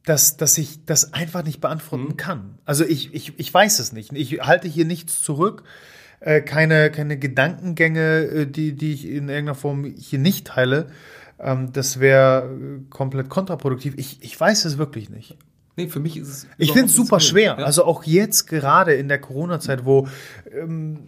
[0.09, 2.57] dass, dass ich das einfach nicht beantworten kann.
[2.65, 4.11] Also ich, ich, ich weiß es nicht.
[4.13, 5.63] Ich halte hier nichts zurück.
[6.19, 10.87] Äh, keine, keine Gedankengänge, äh, die, die ich in irgendeiner Form hier nicht teile.
[11.39, 13.93] Ähm, das wäre äh, komplett kontraproduktiv.
[13.97, 15.37] Ich, ich weiß es wirklich nicht.
[15.75, 16.47] Nee, für mich ist es.
[16.57, 17.57] Ich finde es super schwer.
[17.59, 17.65] Ja.
[17.65, 20.07] Also auch jetzt gerade in der Corona-Zeit, wo
[20.51, 21.07] ähm,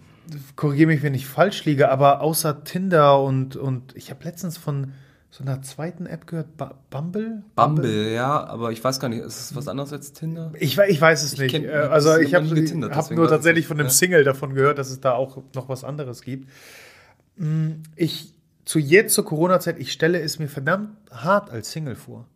[0.56, 4.94] korrigiere mich, wenn ich falsch liege, aber außer Tinder und, und ich habe letztens von
[5.34, 7.44] so einer zweiten App gehört, ba Bumble?
[7.56, 10.52] Bumble, ja, aber ich weiß gar nicht, ist es was anderes als Tinder?
[10.60, 11.56] Ich, ich weiß es nicht.
[11.56, 13.92] kenn- Äh, also ich habe hab nur ich tatsächlich von einem Ja.
[13.94, 16.50] Single davon gehört, dass es da auch noch was anderes gibt.
[17.38, 18.34] Mm, Ich
[18.66, 22.28] zu jetzt zur Corona-Zeit, ich stelle es mir verdammt hart als Single vor.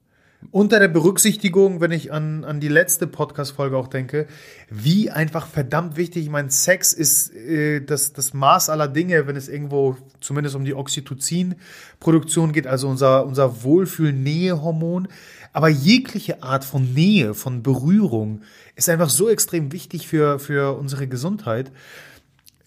[0.51, 4.27] Unter der Berücksichtigung, wenn ich an, an die letzte Podcast-Folge auch denke,
[4.69, 9.35] wie einfach verdammt wichtig, ich meine, Sex ist äh, das, das Maß aller Dinge, wenn
[9.35, 15.07] es irgendwo zumindest um die Oxytocin-Produktion geht, also unser, unser Wohlfühl-Nähe-Hormon.
[15.53, 18.41] Aber jegliche Art von Nähe, von Berührung
[18.75, 21.71] ist einfach so extrem wichtig für, für unsere Gesundheit.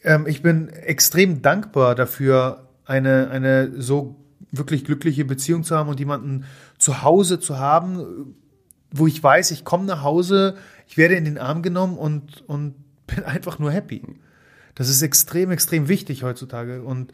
[0.02, 4.16] Ähm, ich bin extrem dankbar dafür, eine, eine so
[4.50, 6.44] wirklich glückliche Beziehung zu haben und jemanden
[6.78, 8.34] zu Hause zu haben,
[8.90, 12.74] wo ich weiß, ich komme nach Hause, ich werde in den Arm genommen und, und
[13.06, 14.02] bin einfach nur happy.
[14.74, 16.82] Das ist extrem, extrem wichtig heutzutage.
[16.82, 17.12] Und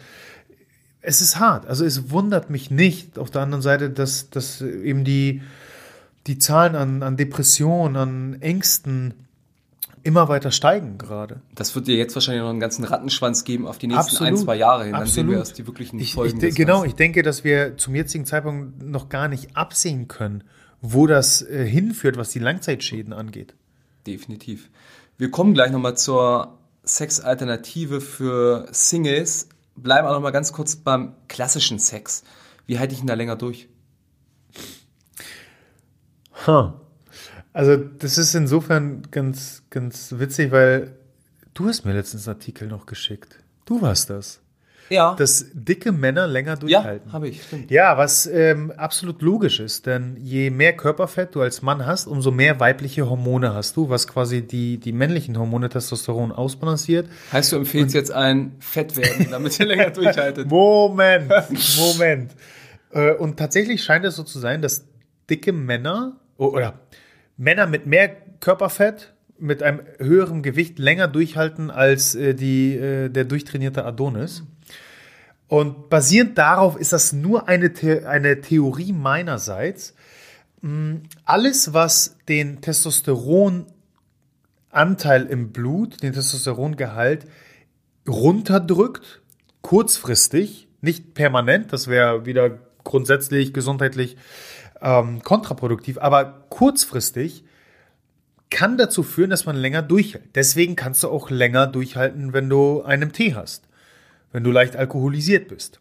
[1.00, 1.66] es ist hart.
[1.66, 5.42] Also es wundert mich nicht auf der anderen Seite, dass, dass eben die,
[6.26, 9.14] die Zahlen an, an Depressionen, an Ängsten
[10.04, 11.40] immer weiter steigen gerade.
[11.54, 14.32] Das wird dir jetzt wahrscheinlich noch einen ganzen Rattenschwanz geben auf die nächsten Absolut.
[14.32, 14.92] ein, zwei Jahre hin.
[14.92, 15.14] Dann Absolut.
[15.14, 16.36] sehen wir erst die wirklichen Ich, Folgen.
[16.36, 16.88] ich, des genau, Ganzen.
[16.90, 20.44] ich denke, dass wir zum jetzigen Zeitpunkt noch gar nicht absehen können,
[20.80, 23.54] wo das äh, hinführt, was die Langzeitschäden angeht.
[24.06, 24.68] Definitiv.
[25.16, 29.48] Wir kommen gleich nochmal zur Sexalternative für Singles.
[29.74, 32.22] Bleiben aber noch mal ganz kurz beim klassischen Sex.
[32.66, 33.68] Wie halte ich ihn da länger durch?
[36.46, 36.72] Huh.
[37.54, 40.92] Also das ist insofern ganz, ganz witzig, weil
[41.54, 43.38] du hast mir letztens einen Artikel noch geschickt.
[43.64, 44.40] Du warst das.
[44.90, 47.10] Ja, Dass dicke Männer länger ja durchhalten.
[47.14, 47.42] habe ich.
[47.44, 47.70] Stimmt.
[47.70, 52.30] Ja, was ähm, absolut logisch ist, denn je mehr Körperfett du als Mann hast, umso
[52.30, 57.08] mehr weibliche Hormone hast du, was quasi die, die männlichen Hormone Testosteron ausbalanciert.
[57.32, 60.48] Heißt, du empfehlst jetzt ein Fett werden, damit ihr länger durchhaltet?
[60.50, 61.32] Moment,
[61.78, 62.32] Moment.
[62.90, 64.84] Äh, Und tatsächlich scheint es so zu sein, dass
[65.30, 66.80] dicke Männer oder
[67.36, 73.24] Männer mit mehr Körperfett, mit einem höheren Gewicht länger durchhalten als äh, die, äh, der
[73.24, 74.44] durchtrainierte Adonis.
[75.48, 79.94] Und basierend darauf ist das nur eine, The eine Theorie meinerseits.
[80.62, 87.26] Mm, Alles, was den Testosteronanteil im Blut, den Testosterongehalt
[88.08, 89.22] runterdrückt,
[89.62, 94.16] kurzfristig, nicht permanent, das wäre wieder grundsätzlich gesundheitlich
[94.84, 97.44] ähm, kontraproduktiv, aber kurzfristig
[98.50, 100.36] kann dazu führen, dass man länger durchhält.
[100.36, 103.66] Deswegen kannst du auch länger durchhalten, wenn du einen Tee hast,
[104.30, 105.80] wenn du leicht alkoholisiert bist.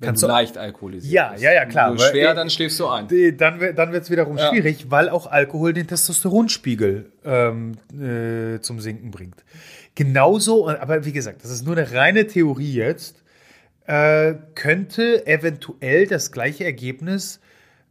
[0.00, 1.42] Wenn Kannst du leicht alkoholisiert Ja, bist.
[1.42, 3.08] ja, ja, klar, Wenn du schwer, dann schläfst du ein.
[3.36, 4.48] Dann, dann wird es wiederum Ja.
[4.48, 9.44] schwierig, weil auch Alkohol den Testosteronspiegel ähm, äh, zum Sinken bringt.
[9.96, 13.22] Genauso, aber wie gesagt, das ist nur eine reine Theorie jetzt,
[13.86, 17.40] äh, könnte eventuell das gleiche Ergebnis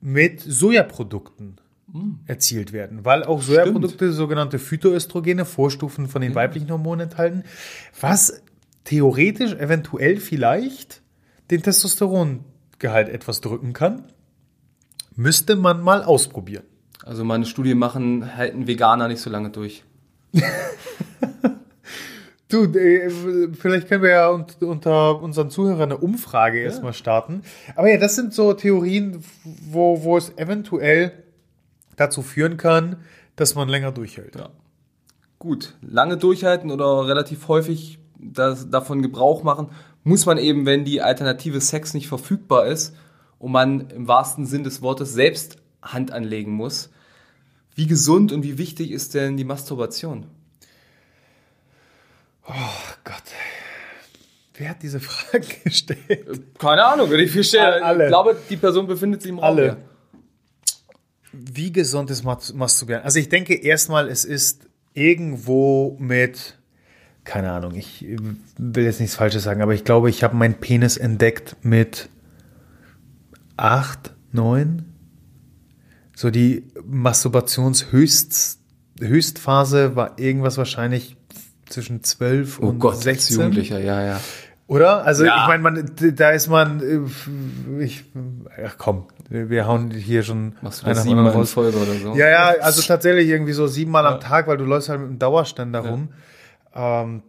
[0.01, 1.59] mit Sojaprodukten
[2.25, 7.43] erzielt werden, weil auch Sojaprodukte sogenannte Phytoöstrogene, Vorstufen von den weiblichen Hormonen enthalten,
[7.99, 8.43] was
[8.83, 11.01] theoretisch eventuell vielleicht
[11.49, 14.03] den Testosterongehalt etwas drücken kann.
[15.15, 16.65] Müsste man mal ausprobieren.
[17.03, 19.83] Also meine Studie machen, halten Veganer nicht so lange durch.
[22.49, 23.09] Du, äh,
[23.53, 27.41] vielleicht können wir ja unt- unter unseren Zuhörern eine Umfrage erstmal starten.
[27.75, 31.11] Aber ja, das sind so Theorien, wo, wo es eventuell
[31.97, 32.97] dazu führen kann,
[33.35, 34.35] dass man länger durchhält.
[34.35, 34.49] Ja.
[35.39, 39.69] Gut, lange durchhalten oder relativ häufig das, davon Gebrauch machen,
[40.03, 42.95] muss man eben, wenn die alternative Sex nicht verfügbar ist
[43.39, 46.91] und man im wahrsten Sinn des Wortes selbst Hand anlegen muss.
[47.75, 50.27] Wie gesund und wie wichtig ist denn die Masturbation?
[52.47, 52.53] Oh
[53.03, 53.23] Gott.
[54.55, 56.57] Wer hat diese Frage gestellt?
[56.57, 57.83] Keine Ahnung, ich viel stelle.
[57.83, 58.05] Alle.
[58.05, 59.57] Ich glaube, die Person befindet sich im Raum.
[59.57, 59.77] Alle.
[61.31, 63.03] Wie gesund ist Mas- Masturbieren?
[63.03, 66.57] Also ich denke erstmal, es ist irgendwo mit,
[67.25, 68.03] keine Ahnung, ich
[68.57, 72.09] will jetzt nichts Falsches sagen, aber ich glaube, ich habe meinen Penis entdeckt mit
[73.57, 74.85] acht, neun.
[76.15, 78.59] So die Masturbationshöchst
[78.99, 81.16] Höchstphase war irgendwas wahrscheinlich
[81.69, 83.37] zwischen zwölf Oh und Gott, als 16.
[83.37, 84.19] Jugendlicher, ja, ja.
[84.67, 85.05] Oder?
[85.05, 85.41] Also Ja.
[85.43, 88.03] ich meine, man, da ist man, äh, ich,
[88.65, 91.45] ach komm, wir hauen hier schon Machst du das in.
[91.45, 92.15] Folge oder so?
[92.15, 95.19] Ja, ja, also tatsächlich irgendwie so siebenmal am Tag, weil du läufst halt mit einem
[95.19, 96.09] Dauerständer rum.
[96.75, 97.23] Ähm,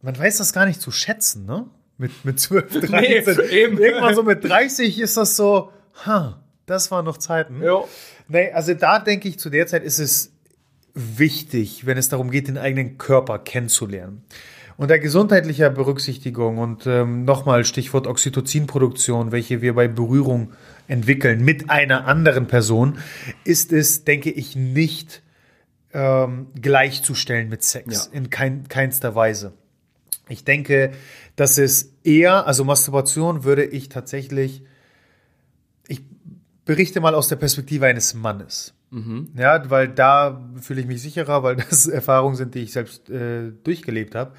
[0.00, 1.66] man weiß das gar nicht zu schätzen, ne?
[1.96, 3.40] Mit, mit 12, 13.
[3.50, 3.78] eben.
[3.78, 5.70] Irgendwann so mit 30 ist das so,
[6.04, 7.62] ha, das waren noch Zeiten.
[7.62, 7.86] Jo.
[8.26, 10.31] Nee, also da denke ich, zu der Zeit ist es
[10.94, 14.22] wichtig, wenn es darum geht, den eigenen Körper kennenzulernen.
[14.76, 20.52] Unter gesundheitlicher Berücksichtigung und ähm, nochmal Stichwort Oxytocinproduktion, welche wir bei Berührung
[20.88, 22.98] entwickeln mit einer anderen Person,
[23.44, 25.22] ist es, denke ich, nicht
[25.92, 28.10] ähm, gleichzustellen mit Sex.
[28.12, 28.18] Ja.
[28.18, 29.52] In kein, keinster Weise.
[30.28, 30.92] Ich denke,
[31.36, 34.62] dass es eher, also Masturbation würde ich tatsächlich,
[35.86, 36.02] ich
[36.64, 38.74] berichte mal aus der Perspektive eines Mannes.
[39.36, 43.50] Ja, weil da fühle ich mich sicherer, weil das Erfahrungen sind, die ich selbst äh,
[43.64, 44.32] durchgelebt habe.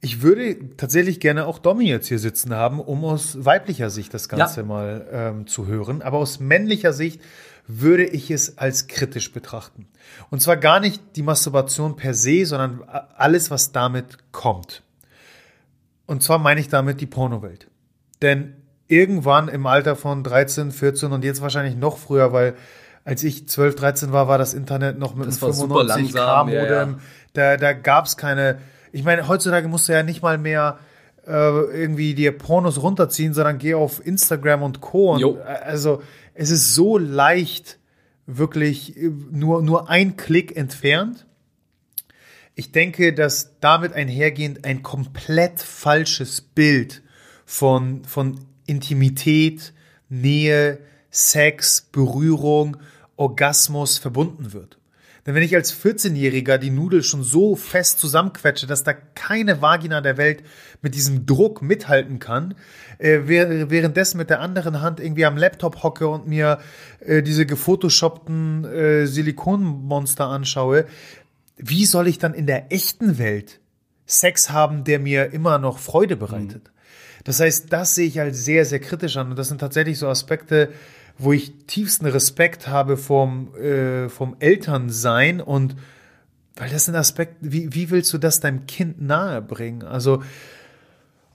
[0.00, 4.28] Ich würde tatsächlich gerne auch Domi jetzt hier sitzen haben, um aus weiblicher Sicht das
[4.28, 4.66] Ganze Ja.
[4.66, 6.02] mal ähm, zu hören.
[6.02, 7.20] Aber aus männlicher Sicht
[7.66, 9.86] würde ich es als kritisch betrachten.
[10.30, 12.82] Und zwar gar nicht die Masturbation per se, sondern
[13.16, 14.82] alles, was damit kommt.
[16.06, 17.68] Und zwar meine ich damit die Pornowelt.
[18.20, 18.54] Denn
[18.88, 22.54] irgendwann im Alter von 13, 14 und jetzt wahrscheinlich noch früher, weil
[23.04, 26.14] als ich 12, 13 war, war das Internet noch mit Das einem war super 95
[26.14, 26.90] langsam, K ja, Modem.
[26.90, 27.00] ja.
[27.34, 28.58] Da, da gab es keine.
[28.92, 30.78] Ich meine, heutzutage musst du ja nicht mal mehr
[31.26, 35.14] äh, irgendwie dir Pornos runterziehen, sondern geh auf Instagram und Co.
[35.14, 36.02] Und, äh, also
[36.34, 37.78] es ist so leicht,
[38.26, 41.26] wirklich äh, nur, nur ein Klick entfernt.
[42.54, 47.02] Ich denke, dass damit einhergehend ein komplett falsches Bild
[47.44, 49.72] von, von Intimität,
[50.08, 50.78] Nähe,
[51.10, 52.76] Sex, Berührung,
[53.16, 54.78] Orgasmus verbunden wird.
[55.26, 60.02] Denn wenn ich als 14-Jähriger die Nudel schon so fest zusammenquetsche, dass da keine Vagina
[60.02, 60.42] der Welt
[60.82, 62.54] mit diesem Druck mithalten kann,
[62.98, 66.58] äh, währ- währenddessen mit der anderen Hand irgendwie am Laptop hocke und mir
[67.00, 70.84] äh, diese gefotoshoppten äh, Silikonmonster anschaue,
[71.56, 73.60] wie soll ich dann in der echten Welt
[74.06, 76.70] Sex haben, der mir immer noch Freude bereitet?
[77.24, 79.30] Das heißt, das sehe ich als sehr, sehr kritisch an.
[79.30, 80.70] Und das sind tatsächlich so Aspekte,
[81.18, 85.76] wo ich tiefsten Respekt habe vom, äh, vom Elternsein und
[86.56, 89.82] weil das sind Aspekte, wie, wie willst du das deinem Kind nahebringen?
[89.82, 90.22] Also,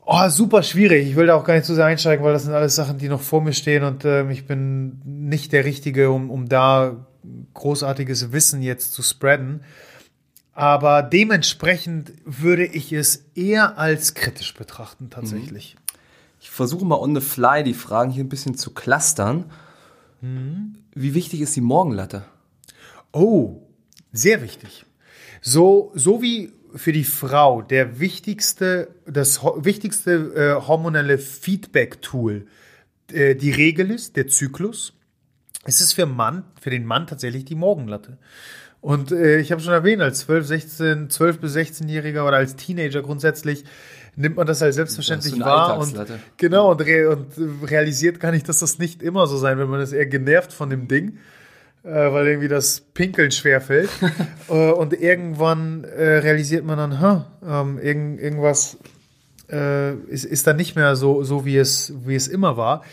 [0.06, 1.10] oh, super schwierig.
[1.10, 3.10] Ich will da auch gar nicht zu sehr einsteigen, weil das sind alles Sachen, die
[3.10, 7.06] noch vor mir stehen und ähm, ich bin nicht der Richtige, um, um da
[7.54, 9.62] großartiges Wissen jetzt zu spreaden.
[10.54, 15.78] Aber dementsprechend würde ich es eher als kritisch betrachten, tatsächlich.
[16.42, 19.46] Ich versuche mal on the fly die Fragen hier ein bisschen zu clustern.
[20.22, 22.26] Wie wichtig ist die Morgenlatte?
[23.12, 23.62] Oh,
[24.12, 24.86] sehr wichtig.
[25.42, 30.12] So, so wie für die Frau der wichtigste, das wichtigste
[30.62, 32.48] äh, hormonelle Feedback-Tool
[33.12, 34.94] äh, die Regel ist, der Zyklus,
[35.66, 38.18] ist es für, Mann, für den Mann tatsächlich die Morgenlatte.
[38.82, 43.02] Und äh, ich habe schon erwähnt, als 12, 16, 12 bis 16-Jähriger oder als Teenager
[43.02, 43.66] grundsätzlich
[44.16, 45.96] nimmt man das als selbstverständlich Das wahr und
[46.38, 49.70] genau und, re und realisiert gar nicht, dass das nicht immer so sein wird.
[49.70, 51.18] Man ist eher genervt von dem Ding,
[51.84, 53.90] äh, weil irgendwie das Pinkeln schwerfällt.
[54.50, 58.78] äh, und irgendwann äh, realisiert man dann, ähm, irgend, irgendwas
[59.50, 62.84] äh, ist, ist dann nicht mehr so, so wie, es, wie es immer war.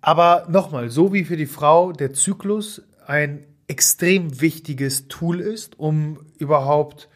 [0.00, 6.18] Aber nochmal, so wie für die Frau der Zyklus ein extrem wichtiges Tool ist, um
[6.38, 7.08] überhaupt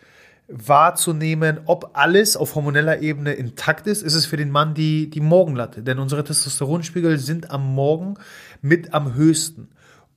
[0.48, 5.20] wahrzunehmen, ob alles auf hormoneller Ebene intakt ist, ist es für den Mann die, die
[5.20, 5.82] Morgenlatte.
[5.82, 8.14] Denn unsere Testosteronspiegel sind am Morgen
[8.60, 9.68] mit am höchsten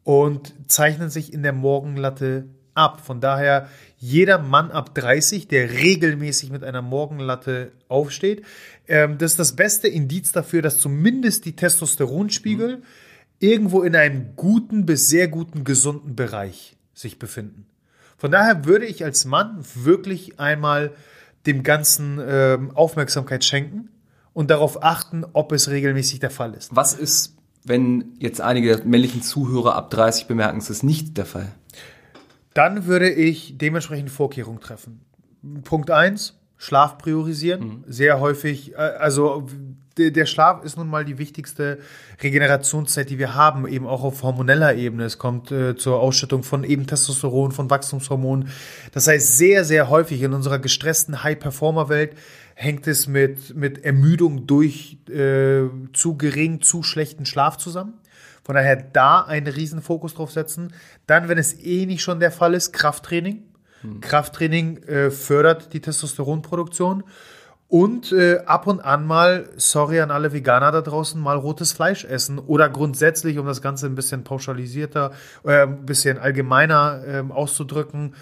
[0.04, 3.02] und zeichnen sich in der Morgenlatte ab.
[3.06, 8.44] Von daher, jeder Mann ab 30, der regelmäßig mit einer Morgenlatte aufsteht,
[8.88, 12.84] ähm, das ist das beste Indiz dafür, dass zumindest die Testosteronspiegel
[13.40, 17.66] irgendwo in einem guten bis sehr guten, gesunden Bereich sich befinden.
[18.18, 20.92] Von daher würde ich als Mann wirklich einmal
[21.46, 23.90] dem Ganzen ähm, Aufmerksamkeit schenken
[24.34, 26.76] und darauf achten, ob es regelmäßig der Fall ist.
[26.76, 31.26] Was ist, wenn jetzt einige der männlichen Zuhörer ab 30 bemerken, es ist nicht der
[31.26, 31.54] Fall?
[32.54, 35.02] Dann würde ich dementsprechend Vorkehrungen treffen.
[35.64, 37.84] Punkt eins: Schlaf priorisieren.
[37.88, 39.48] Sehr häufig, äh, also
[39.98, 41.80] der Schlaf ist nun mal die wichtigste
[42.22, 45.06] Regenerationszeit, die wir haben, eben auch auf hormoneller Ebene.
[45.06, 48.50] Es kommt äh, zur Ausschüttung von eben Testosteron, von Wachstumshormonen.
[48.92, 52.16] Das heißt, sehr, sehr häufig in unserer gestressten High-Performer-Welt
[52.56, 57.94] hängt es mit, mit Ermüdung durch äh, zu gering, zu schlechten Schlaf zusammen.
[58.44, 60.74] Von daher da einen riesen Fokus drauf setzen.
[61.06, 63.44] Dann, wenn es eh nicht schon der Fall ist, Krafttraining.
[64.02, 67.04] Krafttraining äh, fördert die Testosteronproduktion.
[67.70, 72.06] Und äh, ab und an mal, sorry an alle Veganer da draußen, mal rotes Fleisch
[72.06, 75.12] essen oder grundsätzlich, um das Ganze ein bisschen pauschalisierter,
[75.44, 78.16] äh, ein bisschen allgemeiner ähm, auszudrücken,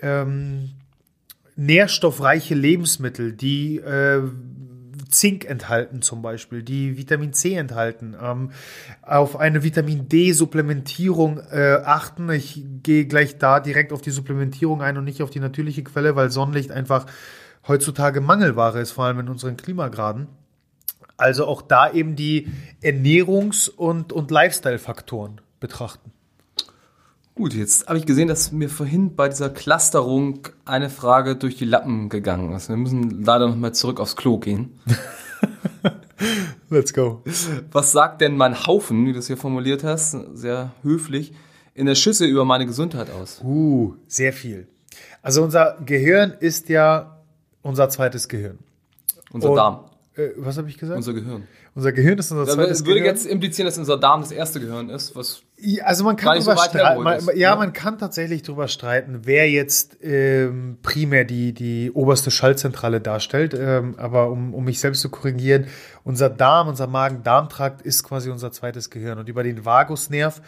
[0.00, 0.70] ähm,
[1.56, 4.22] nährstoffreiche Lebensmittel, die äh,
[5.10, 8.50] Zink enthalten zum Beispiel, die Vitamin C enthalten, ähm,
[9.02, 12.30] auf eine Vitamin D-Supplementierung äh, achten.
[12.30, 16.16] Ich gehe gleich da direkt auf die Supplementierung ein und nicht auf die natürliche Quelle,
[16.16, 17.06] weil Sonnenlicht einfach
[17.68, 20.28] heutzutage Mangelware ist, vor allem in unseren Klimagraden.
[21.16, 22.48] Also auch da eben die
[22.82, 26.12] Ernährungs- und, und Lifestyle-Faktoren betrachten.
[27.34, 31.66] Gut, jetzt habe ich gesehen, dass mir vorhin bei dieser Clusterung eine Frage durch die
[31.66, 32.70] Lappen gegangen ist.
[32.70, 34.78] Wir müssen leider nochmal zurück aufs Klo gehen.
[36.70, 37.22] Let's go.
[37.70, 41.34] Was sagt denn mein Haufen, wie du es hier formuliert hast, sehr höflich,
[41.74, 43.42] in der Schüssel über meine Gesundheit aus?
[43.44, 44.66] Uh, sehr viel.
[45.20, 47.15] Also unser Gehirn ist ja
[47.66, 48.58] unser zweites Gehirn.
[49.32, 50.96] Unser Und- Darm, Äh, was habe ich gesagt?
[50.96, 51.42] Unser, unser Gehirn.
[51.94, 53.14] Gehirn ist unser Das zweites würde Gehirn.
[53.16, 56.50] jetzt implizieren, dass unser Darm das erste Gehirn ist, was Ja, also man kann so
[56.52, 56.78] drüber streiten.
[56.78, 57.56] hergeholt Man, ist, ja, ne?
[57.58, 63.52] man kann tatsächlich drüber streiten, wer jetzt ähm, primär die, die oberste Schaltzentrale darstellt.
[63.52, 65.66] Ähm, aber um, um mich selbst zu korrigieren,
[66.02, 69.18] unser Darm, unser Magen-Darm-Trakt ist quasi unser zweites Gehirn.
[69.18, 70.40] Und über den Vagusnerv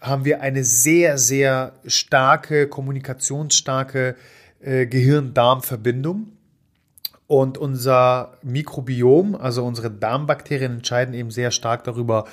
[0.00, 4.16] haben wir eine sehr, sehr starke, kommunikationsstarke
[4.60, 6.32] äh, Gehirn-Darm-Verbindung.
[7.26, 12.26] Und unser Mikrobiom, also unsere Darmbakterien, entscheiden eben sehr stark darüber,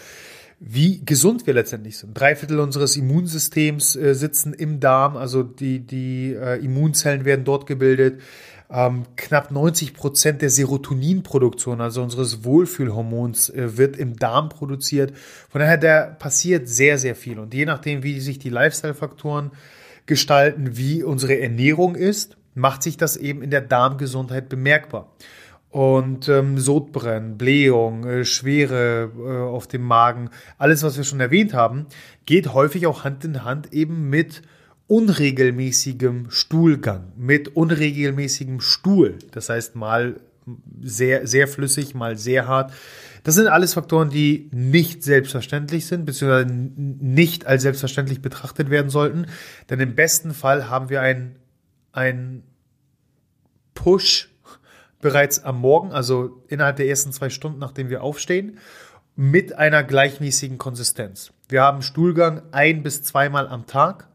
[0.60, 2.14] wie gesund wir letztendlich sind.
[2.14, 7.66] Drei Viertel unseres Immunsystems äh, sitzen im Darm, also die, die äh, Immunzellen werden dort
[7.66, 8.22] gebildet.
[8.70, 15.14] Ähm, knapp 90 Prozent der Serotoninproduktion, also unseres Wohlfühlhormons, äh, wird im Darm produziert.
[15.50, 17.40] Von daher, da passiert sehr, sehr viel.
[17.40, 19.52] Und je nachdem, wie sich die Lifestyle-Faktoren
[20.06, 25.12] gestalten, wie unsere Ernährung ist, macht sich das eben in der Darmgesundheit bemerkbar
[25.72, 31.54] und ähm, Sodbrennen, Blähung, äh, Schwere äh, auf dem Magen, alles, was wir schon erwähnt
[31.54, 31.88] haben,
[32.26, 34.42] geht häufig auch Hand in Hand eben mit
[34.88, 39.18] unregelmäßigem Stuhlgang, mit unregelmäßigem Stuhl.
[39.32, 40.20] Das heißt, mal
[40.82, 42.74] sehr, sehr flüssig, mal sehr hart.
[43.24, 49.28] Das sind alles Faktoren, die nicht selbstverständlich sind, beziehungsweise nicht als selbstverständlich betrachtet werden sollten.
[49.70, 51.36] Denn im besten Fall haben wir ein,
[51.92, 52.44] ein
[53.74, 54.30] Push
[55.02, 58.60] bereits am Morgen, also innerhalb der ersten zwei Stunden, nachdem wir aufstehen,
[59.16, 61.32] mit einer gleichmäßigen Konsistenz.
[61.50, 64.08] Wir haben Stuhlgang ein bis zweimal am Tag,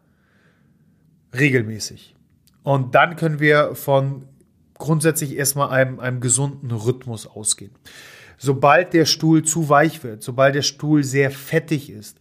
[1.34, 2.14] regelmäßig.
[2.62, 4.26] Und dann können wir von
[4.74, 7.72] grundsätzlich erstmal einem, einem gesunden Rhythmus ausgehen.
[8.38, 12.18] Sobald der Stuhl zu weich wird, sobald der Stuhl sehr fettig ist,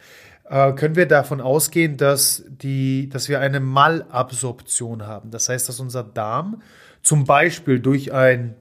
[0.49, 5.31] äh, können wir davon ausgehen, dass, die, dass wir eine Malabsorption haben.
[5.31, 6.61] Das heißt, dass unser Darm
[7.01, 8.55] zum Beispiel durch ein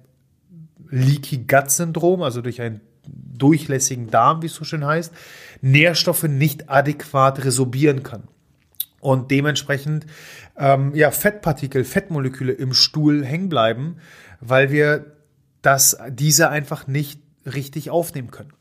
[0.90, 5.12] Leaky Gut Syndrom, also durch einen durchlässigen Darm, wie es so schön heißt,
[5.60, 8.24] Nährstoffe nicht adäquat resorbieren kann.
[9.00, 10.06] Und dementsprechend
[10.56, 13.96] ähm, ja, Fettpartikel, Fettmoleküle im Stuhl hängen bleiben,
[14.40, 15.16] weil wir
[15.60, 18.52] das, diese einfach nicht richtig aufnehmen können.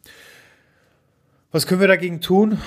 [1.54, 2.58] Was können wir dagegen tun?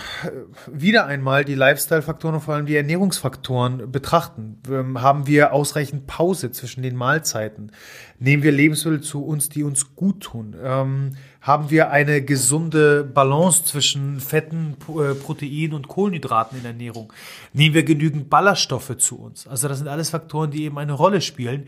[0.68, 4.62] Wieder einmal die Lifestyle-Faktoren und vor allem die Ernährungsfaktoren betrachten.
[4.70, 7.72] Ähm, haben wir ausreichend Pause zwischen den Mahlzeiten?
[8.20, 10.54] Nehmen wir Lebensmittel zu uns, die uns gut tun?
[10.62, 17.12] Ähm, haben wir eine gesunde Balance zwischen Fetten, äh, Proteinen und Kohlenhydraten in der Ernährung?
[17.52, 19.48] Nehmen wir genügend Ballaststoffe zu uns?
[19.48, 21.66] Also das sind alles Faktoren, die eben eine Rolle spielen.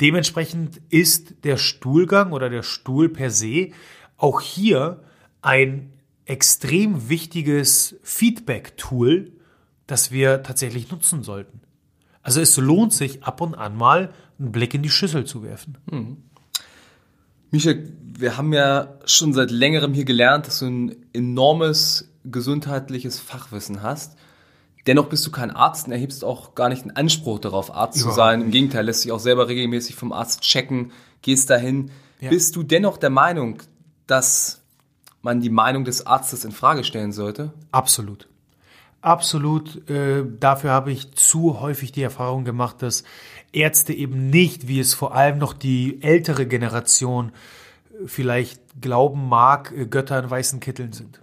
[0.00, 3.70] Dementsprechend ist der Stuhlgang oder der Stuhl per se
[4.16, 5.02] auch hier
[5.42, 5.90] ein
[6.30, 9.32] extrem wichtiges Feedback-Tool,
[9.88, 11.60] das wir tatsächlich nutzen sollten.
[12.22, 15.78] Also es lohnt sich ab und an mal einen Blick in die Schüssel zu werfen.
[15.90, 16.18] Mhm.
[17.50, 17.72] Misha,
[18.16, 24.16] wir haben ja schon seit längerem hier gelernt, dass du ein enormes gesundheitliches Fachwissen hast.
[24.86, 28.04] Dennoch bist du kein Arzt und erhebst auch gar nicht einen Anspruch darauf, Arzt ja.
[28.04, 28.40] zu sein.
[28.40, 31.90] Im Gegenteil, lässt sich auch selber regelmäßig vom Arzt checken, gehst dahin.
[32.20, 32.30] Ja.
[32.30, 33.58] Bist du dennoch der Meinung,
[34.06, 34.59] dass
[35.22, 37.52] man die Meinung des Arztes in Frage stellen sollte?
[37.72, 38.28] Absolut.
[39.02, 39.88] Absolut.
[39.88, 43.04] Äh, dafür habe ich zu häufig die Erfahrung gemacht, dass
[43.52, 49.72] Ärzte eben nicht, wie es vor allem noch die ältere Generation äh, vielleicht glauben mag,
[49.72, 51.22] äh, Götter in weißen Kitteln sind.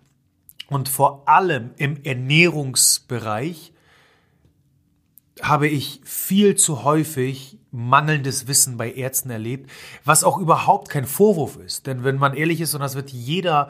[0.70, 3.72] Und vor allem im Ernährungsbereich
[5.42, 9.70] habe ich viel zu häufig mangelndes Wissen bei Ärzten erlebt,
[10.04, 11.88] was auch überhaupt kein Vorwurf ist.
[11.88, 13.70] Denn wenn man ehrlich ist, und das wird jeder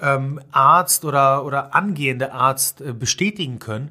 [0.00, 3.90] ähm, Arzt oder, oder angehende Arzt äh, bestätigen können,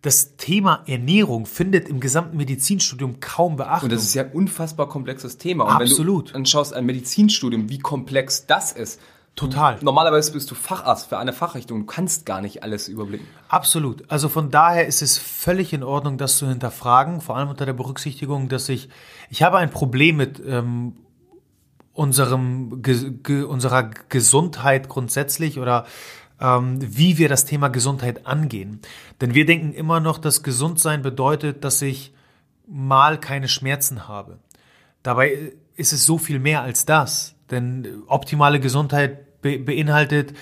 [0.00, 3.90] das Thema Ernährung findet im gesamten Medizinstudium kaum Beachtung.
[3.90, 5.64] Und das ist ja ein unfassbar komplexes Thema.
[5.64, 6.26] Und Absolut.
[6.26, 9.00] wenn du anschaust ein Medizinstudium, wie komplex das ist,
[9.34, 9.78] Total.
[9.80, 11.80] Normalerweise bist du Facharzt für eine Fachrichtung.
[11.80, 13.26] Du kannst gar nicht alles überblicken.
[13.48, 14.10] Absolut.
[14.10, 17.22] Also von daher ist es völlig in Ordnung, das zu hinterfragen.
[17.22, 18.90] Vor allem unter der Berücksichtigung, dass ich,
[19.30, 20.96] ich habe ein Problem mit ähm,
[21.94, 25.86] unserem, ge, ge, unserer Gesundheit grundsätzlich oder
[26.38, 28.80] ähm, wie wir das Thema Gesundheit angehen.
[29.22, 32.12] Denn wir denken immer noch, dass Gesundsein bedeutet, dass ich
[32.66, 34.38] mal keine Schmerzen habe.
[35.02, 37.31] Dabei ist es so viel mehr als das.
[37.52, 40.34] Denn optimale Gesundheit be beinhaltet,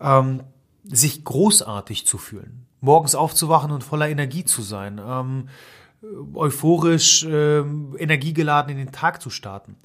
[0.00, 0.42] ähm,
[0.84, 5.48] sich großartig zu fühlen, morgens aufzuwachen und voller Energie zu sein, ähm,
[6.34, 9.76] euphorisch, äh, energiegeladen in den Tag zu starten.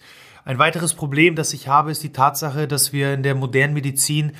[0.45, 4.33] Ein weiteres Problem, das ich habe, ist die Tatsache, dass wir in der modernen Medizin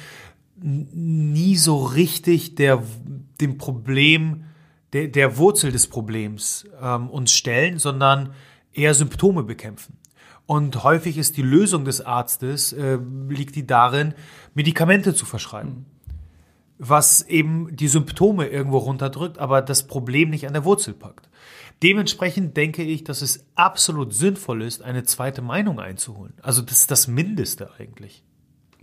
[0.56, 2.82] nie so richtig der,
[3.42, 4.46] dem Problem,
[4.94, 8.34] der, der Wurzel des Problems ähm, uns stellen, sondern
[8.72, 9.98] eher Symptome bekämpfen.
[10.48, 14.14] Und häufig ist die Lösung des Arztes, äh, liegt die darin,
[14.54, 15.70] Medikamente zu verschreiben.
[15.70, 15.86] Mhm.
[16.78, 21.30] Was eben die Symptome irgendwo runterdrückt, aber das Problem nicht an der Wurzel packt.
[21.84, 26.34] Dementsprechend denke ich, dass es absolut sinnvoll ist, eine zweite Meinung einzuholen.
[26.42, 28.24] Also das ist das Mindeste eigentlich.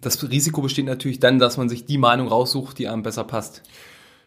[0.00, 3.62] Das Risiko besteht natürlich dann, dass man sich die Meinung raussucht, die einem besser passt.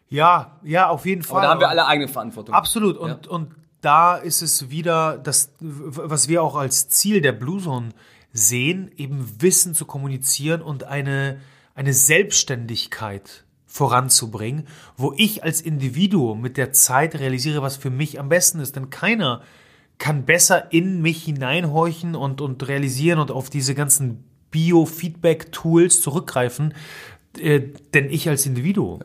[0.08, 1.38] Ja, ja, auf jeden Fall.
[1.38, 2.56] Aber da haben wir alle eigene Verantwortung.
[2.56, 2.98] Absolut.
[2.98, 3.32] Und, ja.
[3.32, 3.50] und
[3.86, 7.90] da ist es wieder das, was wir auch als Ziel der Blue Zone
[8.34, 11.40] sehen, eben Wissen zu kommunizieren und eine,
[11.76, 14.68] eine Selbstständigkeit voranzubringen,
[14.98, 18.76] wo ich als Individuum mit der Zeit realisiere, was für mich am besten ist.
[18.76, 19.44] Denn keiner
[19.98, 26.74] kann besser in mich hineinhorchen und, und realisieren und auf diese ganzen Biofeedback-Tools zurückgreifen,
[27.40, 27.62] äh,
[27.94, 29.04] denn ich als Individuum.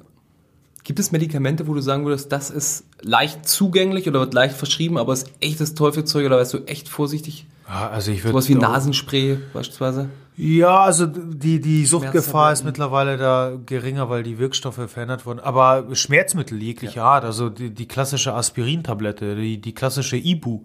[0.91, 4.99] Gibt es Medikamente, wo du sagen würdest, das ist leicht zugänglich oder wird leicht verschrieben,
[4.99, 7.47] aber ist echtes Teufelszeug oder weißt du echt vorsichtig?
[7.69, 8.33] Ja, also ich würde.
[8.33, 10.09] Sowas wie Nasenspray beispielsweise?
[10.43, 15.39] Ja, also die, die Suchtgefahr ist mittlerweile da geringer, weil die Wirkstoffe verändert wurden.
[15.39, 17.05] Aber Schmerzmittel jeglicher ja.
[17.05, 20.65] Art, also die, die klassische Aspirintablette, die, die klassische Ibu,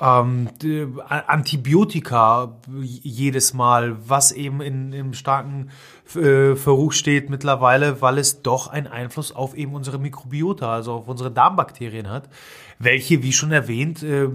[0.00, 0.48] ähm,
[1.06, 5.68] Antibiotika jedes Mal, was eben in, im starken
[6.14, 11.08] äh, Verruch steht mittlerweile, weil es doch einen Einfluss auf eben unsere Mikrobiota, also auf
[11.08, 12.30] unsere Darmbakterien hat,
[12.78, 14.30] welche, wie schon erwähnt, äh,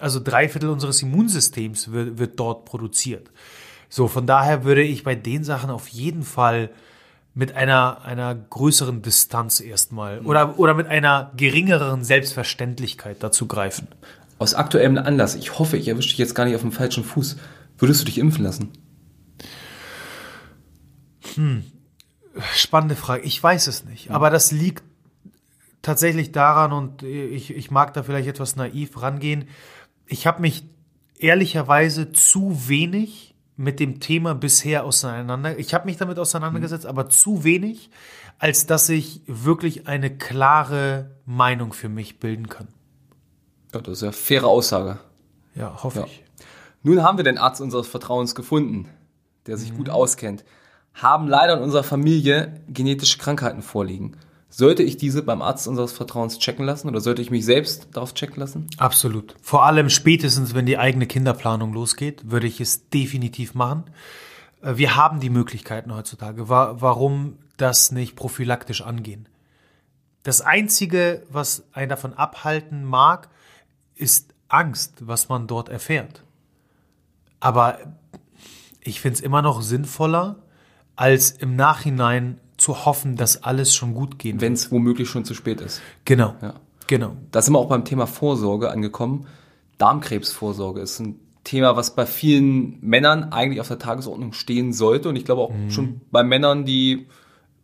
[0.00, 3.30] also drei Viertel unseres Immunsystems wird, wird dort produziert.
[3.88, 6.70] So, von daher würde ich bei den Sachen auf jeden Fall
[7.34, 13.88] mit einer, einer größeren Distanz erstmal oder, oder mit einer geringeren Selbstverständlichkeit dazu greifen.
[14.38, 17.36] Aus aktuellem Anlass, ich hoffe, ich erwische dich jetzt gar nicht auf dem falschen Fuß,
[17.78, 18.72] würdest du dich impfen lassen?
[21.34, 21.64] Hm.
[22.54, 23.22] Spannende Frage.
[23.22, 24.10] Ich weiß es nicht.
[24.10, 24.82] Aber das liegt
[25.82, 29.46] tatsächlich daran, und ich, ich mag da vielleicht etwas naiv rangehen,
[30.06, 30.64] ich habe mich
[31.18, 33.25] ehrlicherweise zu wenig
[33.56, 35.58] mit dem Thema bisher auseinander.
[35.58, 36.90] Ich habe mich damit auseinandergesetzt, mhm.
[36.90, 37.90] aber zu wenig,
[38.38, 42.68] als dass ich wirklich eine klare Meinung für mich bilden kann.
[43.72, 44.98] Ja, das ist ja faire Aussage.
[45.54, 46.06] Ja, hoffe ja.
[46.06, 46.22] ich.
[46.82, 48.88] Nun haben wir den Arzt unseres Vertrauens gefunden,
[49.46, 49.78] der sich mhm.
[49.78, 50.44] gut auskennt.
[50.94, 54.16] Haben leider in unserer Familie genetische Krankheiten vorliegen.
[54.58, 58.14] Sollte ich diese beim Arzt unseres Vertrauens checken lassen oder sollte ich mich selbst darauf
[58.14, 58.68] checken lassen?
[58.78, 59.34] Absolut.
[59.42, 63.84] Vor allem spätestens, wenn die eigene Kinderplanung losgeht, würde ich es definitiv machen.
[64.62, 66.48] Äh, wir haben die Möglichkeiten heutzutage.
[66.48, 69.28] Warum das nicht prophylaktisch angehen?
[70.22, 73.28] Das Einzige, was einen davon abhalten mag,
[73.94, 76.22] ist Angst, was man dort erfährt.
[77.40, 77.78] Aber
[78.80, 80.36] ich finde es immer noch sinnvoller,
[80.94, 85.34] als im Nachhinein zu hoffen, dass alles schon gut gehen Wenn es womöglich schon zu
[85.34, 85.80] spät ist.
[86.04, 86.34] Genau.
[86.40, 86.54] Ja.
[86.86, 87.16] Genau.
[87.32, 89.26] Da sind wir auch beim Thema Vorsorge angekommen.
[89.78, 95.08] Darmkrebsvorsorge ist ein Thema, was bei vielen Männern eigentlich auf der Tagesordnung stehen sollte.
[95.08, 95.70] Und ich glaube auch mhm.
[95.70, 97.06] schon bei Männern, die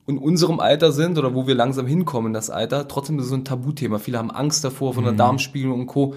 [0.06, 3.30] in unserem Alter sind oder wo wir langsam hinkommen in das Alter, trotzdem ist es
[3.30, 3.98] so ein Tabuthema.
[3.98, 5.18] Viele haben Angst davor von der mhm.
[5.18, 6.14] Darmspiegelung und Co.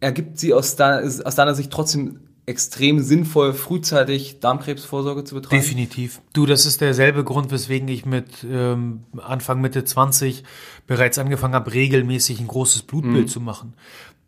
[0.00, 5.62] Ergibt sie aus deiner, aus deiner Sicht trotzdem extrem sinnvoll, frühzeitig Darmkrebsvorsorge zu betreiben?
[5.62, 6.20] Definitiv.
[6.32, 10.44] Du, das ist derselbe Grund, weswegen ich mit ähm, Anfang, Mitte 20
[10.86, 13.28] bereits angefangen habe, regelmäßig ein großes Blutbild mhm.
[13.28, 13.74] zu machen.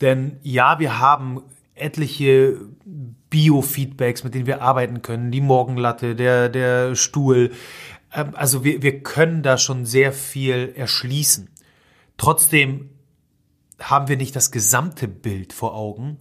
[0.00, 1.42] Denn ja, wir haben
[1.74, 2.58] etliche
[3.30, 5.30] Biofeedbacks, mit denen wir arbeiten können.
[5.30, 7.52] Die Morgenlatte, der, der Stuhl.
[8.14, 11.50] Ähm, also wir, wir können da schon sehr viel erschließen.
[12.16, 12.90] Trotzdem
[13.78, 16.16] haben wir nicht das gesamte Bild vor Augen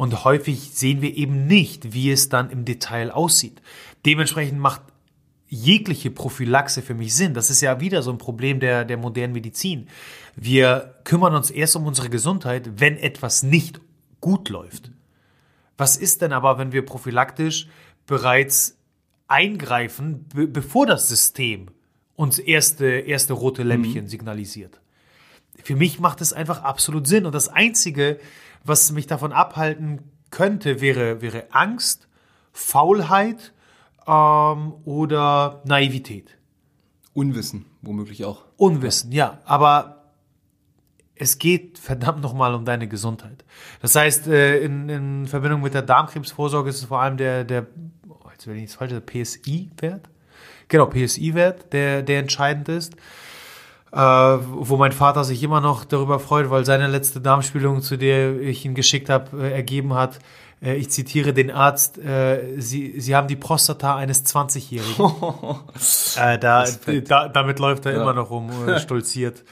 [0.00, 3.60] und häufig sehen wir eben nicht, wie es dann im Detail aussieht.
[4.06, 4.80] Dementsprechend macht
[5.46, 7.34] jegliche Prophylaxe für mich Sinn.
[7.34, 9.88] Das ist ja wieder so ein Problem der, der modernen Medizin.
[10.36, 13.82] Wir kümmern uns erst um unsere Gesundheit, wenn etwas nicht
[14.22, 14.90] gut läuft.
[15.76, 17.68] Was ist denn aber, wenn wir prophylaktisch
[18.06, 18.78] bereits
[19.28, 21.66] eingreifen, be bevor das System
[22.16, 24.08] uns erste, erste rote Lämpchen mhm.
[24.08, 24.80] signalisiert?
[25.62, 27.26] Für mich macht es einfach absolut Sinn.
[27.26, 28.18] Und das Einzige,
[28.64, 30.00] was mich davon abhalten
[30.30, 32.08] könnte, wäre, wäre Angst,
[32.52, 33.52] Faulheit
[34.06, 36.36] ähm, oder Naivität.
[37.12, 38.44] Unwissen, womöglich auch.
[38.56, 39.38] Unwissen, ja.
[39.44, 40.12] Aber
[41.14, 43.44] es geht verdammt nochmal um deine Gesundheit.
[43.82, 47.66] Das heißt, äh, in, in Verbindung mit der Darmkrebsvorsorge ist es vor allem der, der
[48.08, 50.08] oh, jetzt werde ich nichts falsch, der PSI-Wert.
[50.68, 52.94] Genau, PSI-Wert, der, der entscheidend ist
[53.92, 58.40] äh, wo mein Vater sich immer noch darüber freut, weil seine letzte Darmspiegelung, zu der
[58.40, 60.20] ich ihn geschickt habe, äh, ergeben hat.
[60.62, 65.06] Äh, ich zitiere den Arzt, äh, sie, sie haben die Prostata eines 20-Jährigen.
[66.16, 66.64] äh, da,
[67.06, 68.02] da, damit läuft er ja.
[68.02, 69.44] immer noch rum, äh, stolziert.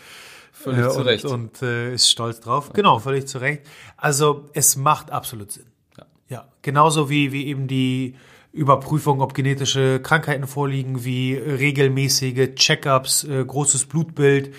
[0.52, 1.24] Völlig zu Recht.
[1.24, 2.72] Und, und ist stolz drauf.
[2.72, 3.62] Genau, völlig zu Recht.
[3.96, 5.66] Also es macht absolut Sinn.
[5.96, 8.16] Ja, ja genauso wie, wie eben die
[8.58, 14.52] Überprüfung, ob genetische Krankheiten vorliegen, wie regelmäßige Checkups, äh, großes Blutbild,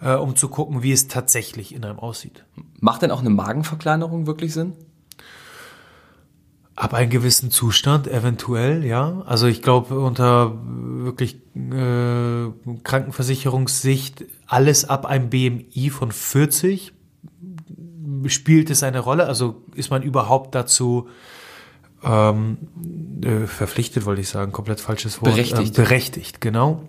[0.00, 2.44] äh, um zu gucken, wie es tatsächlich in einem aussieht.
[2.80, 4.74] Macht denn auch eine Magenverkleinerung wirklich Sinn?
[6.74, 9.22] Ab einem gewissen Zustand, eventuell, ja.
[9.24, 12.50] Also ich glaube, unter wirklich äh,
[12.84, 16.92] Krankenversicherungssicht, alles ab einem BMI von 40
[18.26, 19.26] spielt es eine Rolle.
[19.26, 21.08] Also ist man überhaupt dazu
[22.06, 22.58] ähm,
[23.22, 25.32] äh, verpflichtet, wollte ich sagen, komplett falsches Wort.
[25.32, 25.76] Berechtigt.
[25.78, 26.82] Ähm, berechtigt, genau.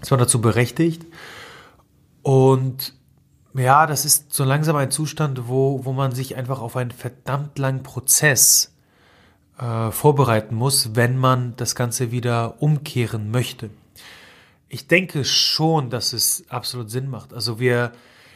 [0.00, 1.06] Es war dazu berechtigt.
[2.22, 2.94] Und
[3.54, 7.58] ja, das ist so langsam ein Zustand, wo, wo man sich einfach auf einen verdammt
[7.58, 8.72] langen Prozess
[9.58, 13.70] äh, vorbereiten muss, wenn man das Ganze wieder umkehren möchte.
[14.68, 17.34] Ich denke schon, dass es absolut Sinn macht.
[17.34, 17.92] Also wir,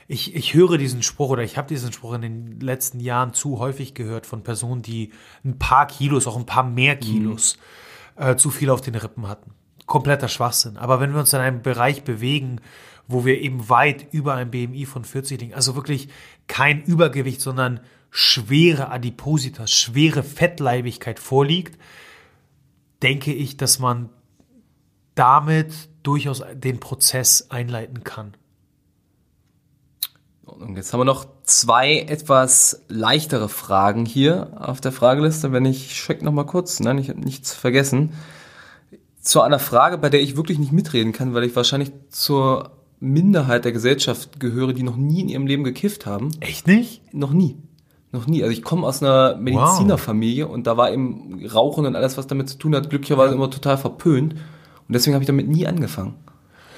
[0.07, 3.59] ich, ich höre diesen Spruch oder ich habe diesen Spruch in den letzten Jahren zu
[3.59, 5.13] häufig gehört von Personen, die
[5.45, 7.57] ein paar Kilos, auch ein paar mehr Kilos
[8.17, 9.53] äh, zu viel auf den Rippen hatten.
[9.87, 10.77] Kompletter Schwachsinn.
[10.77, 12.61] Aber wenn wir uns in einem Bereich bewegen,
[13.07, 16.09] wo wir eben weit über ein BMI von 40 liegen, also wirklich
[16.47, 17.81] kein Übergewicht, sondern
[18.11, 21.79] schwere Adipositas, schwere Fettleibigkeit vorliegt,
[23.03, 24.09] denke ich, dass man
[25.15, 28.37] damit durchaus den Prozess einleiten kann.
[30.47, 35.53] Und jetzt haben wir noch zwei etwas leichtere Fragen hier auf der Frageliste.
[35.53, 38.13] Wenn ich check noch mal kurz, nein, ich habe nichts vergessen.
[39.21, 43.65] Zu einer Frage, bei der ich wirklich nicht mitreden kann, weil ich wahrscheinlich zur Minderheit
[43.65, 46.31] der Gesellschaft gehöre, die noch nie in ihrem Leben gekifft haben.
[46.41, 47.15] Echt nicht?
[47.15, 47.57] Noch nie.
[48.13, 48.43] Noch nie.
[48.43, 52.49] Also ich komme aus einer Medizinerfamilie und da war eben Rauchen und alles, was damit
[52.49, 54.35] zu tun hat, glücklicherweise immer total verpönt.
[54.35, 56.15] Und deswegen habe ich damit nie angefangen.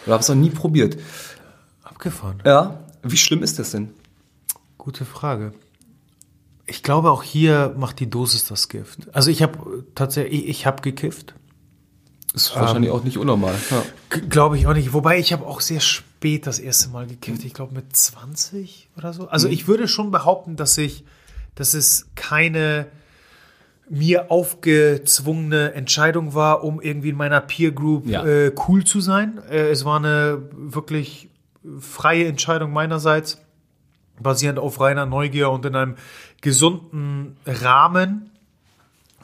[0.04, 0.96] Oder habe es noch nie probiert.
[1.82, 2.42] Abgefahren.
[2.44, 2.78] Ja.
[3.10, 3.90] Wie schlimm ist das denn?
[4.78, 5.52] Gute Frage.
[6.66, 9.08] Ich glaube, auch hier macht die Dosis das Gift.
[9.14, 11.34] Also ich habe tatsächlich, ich, ich habe gekifft.
[12.34, 13.54] Ist wahrscheinlich auch nicht unnormal.
[13.70, 13.82] Ja.
[14.28, 14.92] Glaube ich auch nicht.
[14.92, 17.44] Wobei ich habe auch sehr spät das erste Mal gekifft.
[17.44, 19.28] Ich glaube mit 20 oder so.
[19.28, 21.04] Also ich würde schon behaupten, dass ich,
[21.54, 22.86] dass es keine
[23.88, 28.24] mir aufgezwungene Entscheidung war, um irgendwie in meiner Peer Group Ja.
[28.26, 29.38] äh, cool zu sein.
[29.48, 31.28] Äh, es war eine wirklich
[31.80, 33.40] freie Entscheidung meinerseits,
[34.20, 35.96] basierend auf reiner Neugier und in einem
[36.40, 38.30] gesunden Rahmen.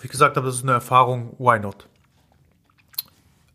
[0.00, 1.88] Wie gesagt habe, das ist eine Erfahrung, why not?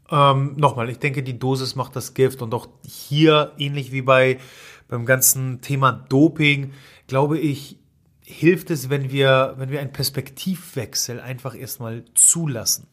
[0.10, 4.40] Ähm, Nochmal, ich denke, die Dosis macht das Gift und auch hier, ähnlich wie bei
[4.88, 6.74] beim ganzen Thema Doping,
[7.08, 7.78] glaube ich,
[8.24, 12.88] hilft es, wenn wir, wenn wir einen Perspektivwechsel einfach erstmal zulassen.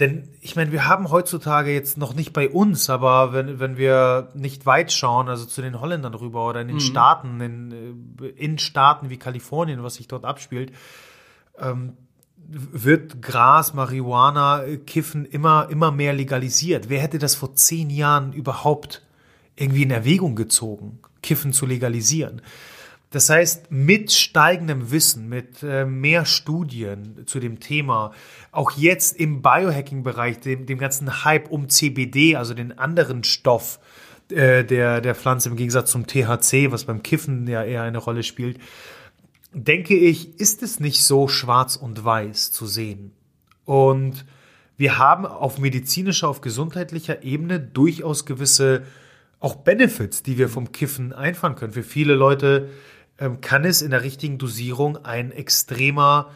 [0.00, 4.28] Denn ich meine, wir haben heutzutage jetzt noch nicht bei uns, aber wenn, wenn wir
[4.34, 8.58] nicht weit schauen, also zu den Holländern rüber oder in den Staaten, in, äh, in
[8.58, 10.72] Staaten wie Kalifornien, was sich dort abspielt,
[12.46, 16.88] wird Gras, Marihuana, äh, Kiffen immer, immer mehr legalisiert.
[16.88, 19.02] Wer hätte das vor zehn Jahren überhaupt
[19.56, 22.42] irgendwie in Erwägung gezogen, Kiffen zu legalisieren?
[23.10, 28.12] Das heißt, mit steigendem Wissen, mit äh, mehr Studien zu dem Thema,
[28.50, 33.78] auch jetzt im Biohacking-Bereich, dem, dem ganzen Hype um CBD, also den anderen Stoff
[34.30, 38.24] äh, der, der Pflanze im Gegensatz zum THC, was beim Kiffen ja eher eine Rolle
[38.24, 38.58] spielt,
[39.52, 43.12] denke ich, ist es nicht so schwarz und weiß zu sehen.
[43.64, 44.24] Und
[44.76, 48.82] wir haben auf medizinischer, auf gesundheitlicher Ebene durchaus gewisse
[49.40, 51.72] auch Benefits, die wir vom Kiffen einfahren können.
[51.72, 52.70] Für viele Leute
[53.18, 56.30] ähm, kann es in der richtigen Dosierung ein extremer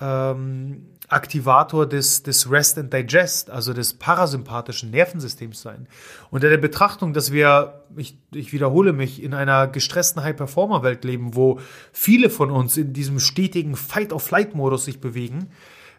[0.00, 5.88] ähm, Aktivator des, des Rest and Digest, also des parasympathischen Nervensystems sein.
[6.30, 11.60] Unter der Betrachtung, dass wir, ich, ich wiederhole mich, in einer gestressten High-Performer-Welt leben, wo
[11.92, 15.48] viele von uns in diesem stetigen Fight-of-Flight-Modus sich bewegen,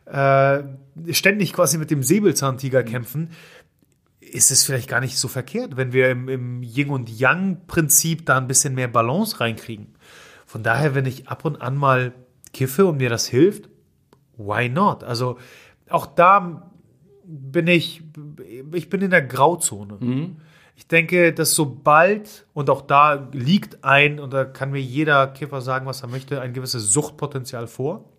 [0.05, 0.61] äh,
[1.11, 3.31] ständig quasi mit dem Säbelzahntiger kämpfen,
[4.19, 8.37] ist es vielleicht gar nicht so verkehrt, wenn wir im, im Yin- und Yang-Prinzip da
[8.37, 9.87] ein bisschen mehr Balance reinkriegen.
[10.49, 12.11] Von daher, wenn ich ab und an mal
[12.53, 13.69] kiffe und mir das hilft,
[14.35, 15.03] why not?
[15.03, 15.37] Also
[15.91, 16.71] auch da
[17.23, 18.01] bin ich,
[18.73, 19.99] ich bin in der Grauzone.
[20.75, 25.61] Ich denke, dass sobald, und auch da liegt ein, und da kann mir jeder Kiffer
[25.61, 28.11] sagen, was er möchte, ein gewisses Suchtpotenzial vor.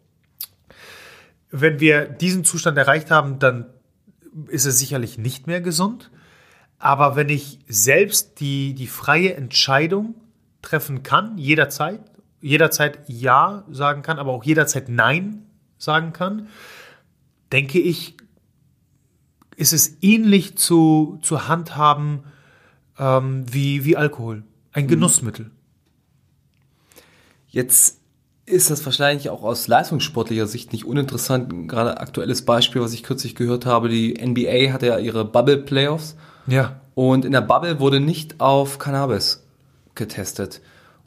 [1.51, 3.67] Wenn wir diesen Zustand erreicht haben, dann
[4.47, 6.13] ist es sicherlich nicht mehr gesund.
[6.79, 10.15] Aber wenn ich selbst die, die freie Entscheidung
[10.63, 12.01] treffen kann, jederzeit,
[12.41, 15.43] jederzeit Ja sagen kann, aber auch jederzeit Nein
[15.79, 16.49] sagen kann,
[17.53, 18.17] denke ich,
[19.57, 22.21] ist es ähnlich zu, zu handhaben
[22.99, 24.45] ähm, wie, wie Alkohol.
[24.73, 25.51] Ein Genussmittel.
[27.49, 27.99] Jetzt
[28.47, 31.69] ist das wahrscheinlich auch aus leistungssportlicher Sicht nicht uninteressant.
[31.69, 36.17] Gerade aktuelles Beispiel, was ich kürzlich gehört habe, die NBA hatte ja ihre Bubble Playoffs
[36.47, 36.81] Ja.
[36.95, 39.45] und in der Bubble wurde nicht auf Cannabis
[39.95, 40.61] getestet.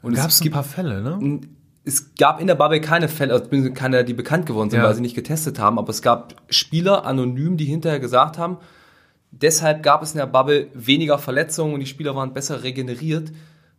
[0.04, 1.40] Und Gab es ein paar Fälle, ne?
[1.84, 4.86] es gab in der Bubble keine Fälle, also keine, die bekannt geworden sind, Ja.
[4.86, 8.56] weil sie nicht getestet haben, aber es gab Spieler anonym, die hinterher gesagt haben,
[9.30, 13.32] deshalb gab es in der Bubble weniger Verletzungen und die Spieler waren besser regeneriert,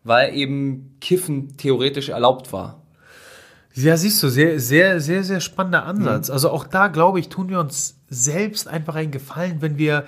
[0.03, 2.83] weil eben Kiffen theoretisch erlaubt war.
[3.73, 6.29] Ja, siehst du, sehr, sehr, sehr, sehr spannender Ansatz.
[6.29, 6.33] Mhm.
[6.33, 10.05] Also auch da, glaube ich, tun wir uns selbst einfach einen Gefallen, wenn wir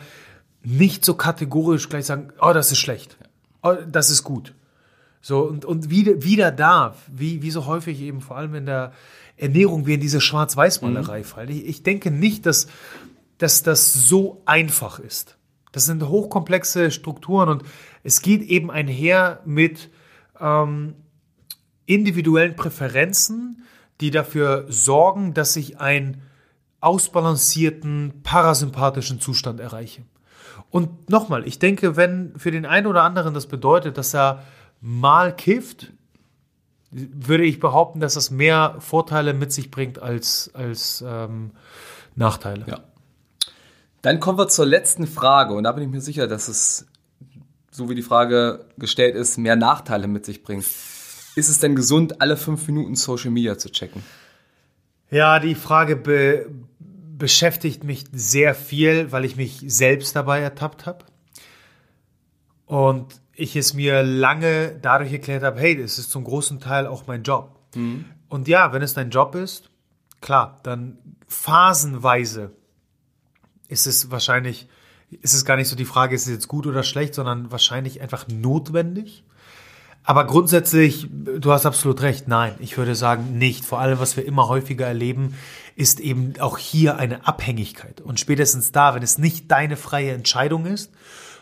[0.64, 3.18] nicht so kategorisch gleich sagen, oh, das ist schlecht,
[3.64, 4.54] oh, das ist gut.
[5.22, 8.94] So, und, und wieder, wieder da, wie, wie so häufig eben, vor allem in der
[9.36, 11.24] Ernährung, wir in diese Schwarz-Weiß-Malerei mhm.
[11.24, 11.50] fallen.
[11.50, 12.68] Ich, ich denke nicht, dass,
[13.38, 15.38] dass das so einfach ist.
[15.72, 17.64] Das sind hochkomplexe Strukturen und
[18.04, 19.90] es geht eben einher mit
[20.40, 20.96] ähm,
[21.86, 23.64] individuellen Präferenzen,
[24.02, 26.22] die dafür sorgen, dass ich einen
[26.80, 30.04] ausbalancierten parasympathischen Zustand erreiche.
[30.70, 34.44] Und nochmal, ich denke, wenn für den einen oder anderen das bedeutet, dass er
[34.82, 35.92] mal kifft,
[36.92, 41.52] würde ich behaupten, dass das mehr Vorteile mit sich bringt als, als ähm,
[42.16, 42.66] Nachteile.
[42.68, 42.80] Ja.
[44.02, 46.86] Dann kommen wir zur letzten Frage und da bin ich mir sicher, dass es,
[47.72, 50.64] so wie die Frage gestellt ist, mehr Nachteile mit sich bringt.
[50.64, 54.02] Ist es denn gesund, alle fünf Minuten Social Media zu checken?
[55.10, 56.50] Ja, die Frage be
[57.18, 61.04] beschäftigt mich sehr viel, weil ich mich selbst dabei ertappt habe.
[62.68, 67.08] Und ich es mir lange dadurch erklärt habe, hey, das ist zum großen Teil auch
[67.08, 67.56] mein Job.
[67.76, 68.06] Mhm.
[68.28, 69.70] Und ja, wenn es dein Job ist,
[70.20, 72.52] klar, dann phasenweise
[73.68, 74.68] ist es wahrscheinlich,
[75.22, 78.02] ist es gar nicht so die Frage, ist es jetzt gut oder schlecht, sondern wahrscheinlich
[78.02, 79.24] einfach notwendig.
[80.04, 83.66] Aber grundsätzlich, du hast absolut recht, nein, ich würde sagen nicht.
[83.66, 85.36] Vor allem, was wir immer häufiger erleben,
[85.76, 88.02] ist eben auch hier eine Abhängigkeit.
[88.02, 90.94] Und spätestens da, wenn es nicht deine freie Entscheidung ist,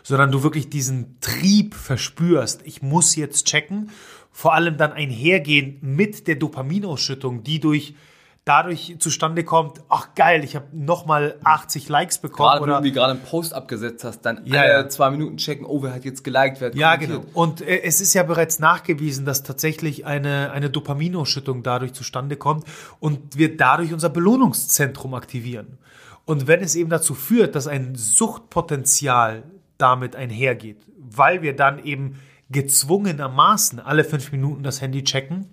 [0.06, 3.90] sondern du wirklich diesen Trieb verspürst, ich muss jetzt checken,
[4.30, 7.96] vor allem dann einhergehen mit der Dopaminausschüttung, die durch
[8.44, 12.50] dadurch zustande kommt, ach geil, ich habe nochmal 80 Likes bekommen.
[12.50, 15.66] Gerade oder wenn du gerade einen Post abgesetzt hast, dann ja, alle zwei Minuten checken,
[15.66, 17.24] oh, wer hat jetzt geliked, wer hat Ja, genau.
[17.32, 22.64] Und äh, es ist ja bereits nachgewiesen, dass tatsächlich eine, eine Dopaminausschüttung dadurch zustande kommt
[23.00, 25.78] und wir dadurch unser Belohnungszentrum aktivieren.
[26.24, 29.42] Und wenn es eben dazu führt, dass ein Suchtpotenzial
[29.78, 32.20] damit einhergeht, weil wir dann eben
[32.50, 35.46] gezwungenermaßen alle fünf Minuten das Handy checken,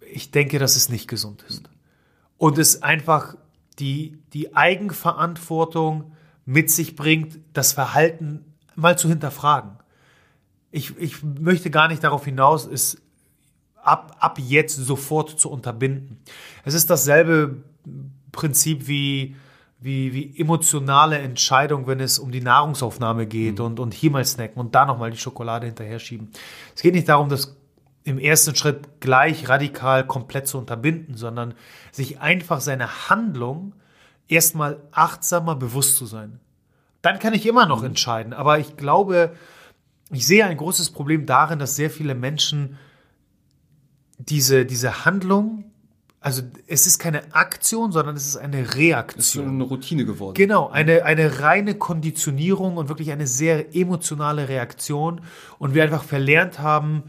[0.00, 1.68] ich denke, dass es nicht gesund ist
[2.38, 3.36] und es einfach
[3.78, 6.12] die, die Eigenverantwortung
[6.44, 8.44] mit sich bringt, das Verhalten
[8.76, 9.78] mal zu hinterfragen.
[10.70, 13.00] Ich, ich möchte gar nicht darauf hinaus, es
[13.76, 16.18] ab, ab jetzt sofort zu unterbinden.
[16.64, 17.62] Es ist dasselbe
[18.32, 19.36] Prinzip wie,
[19.84, 23.64] wie, wie emotionale Entscheidung, wenn es um die Nahrungsaufnahme geht mhm.
[23.66, 26.30] und, und hier mal snacken und da nochmal die Schokolade hinterher schieben.
[26.74, 27.54] Es geht nicht darum, dass
[28.02, 31.52] im ersten Schritt gleich radikal komplett zu unterbinden, sondern
[31.92, 33.74] sich einfach seine Handlung
[34.26, 36.40] erstmal achtsamer bewusst zu sein.
[37.02, 37.88] Dann kann ich immer noch mhm.
[37.88, 39.34] entscheiden, aber ich glaube,
[40.10, 42.78] ich sehe ein großes Problem darin, dass sehr viele Menschen
[44.16, 45.73] diese, diese Handlung,
[46.24, 49.20] also es ist keine Aktion, sondern es ist eine Reaktion.
[49.20, 50.32] Es ist eine Routine geworden.
[50.32, 55.20] Genau, eine, eine reine Konditionierung und wirklich eine sehr emotionale Reaktion
[55.58, 57.02] und wir einfach verlernt haben,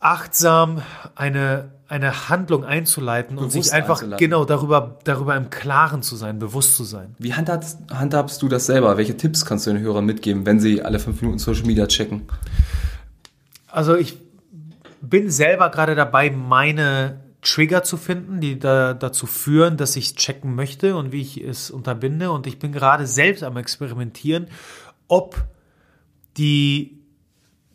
[0.00, 0.80] achtsam
[1.16, 6.38] eine, eine Handlung einzuleiten bewusst und sich einfach genau darüber, darüber im Klaren zu sein,
[6.38, 7.14] bewusst zu sein.
[7.18, 8.96] Wie handhabst, handhabst du das selber?
[8.96, 12.22] Welche Tipps kannst du den Hörern mitgeben, wenn sie alle fünf Minuten Social Media checken?
[13.68, 14.16] Also ich
[15.02, 20.54] bin selber gerade dabei, meine Trigger zu finden, die da, dazu führen, dass ich checken
[20.54, 22.32] möchte und wie ich es unterbinde.
[22.32, 24.48] Und ich bin gerade selbst am Experimentieren,
[25.06, 25.44] ob
[26.36, 27.04] die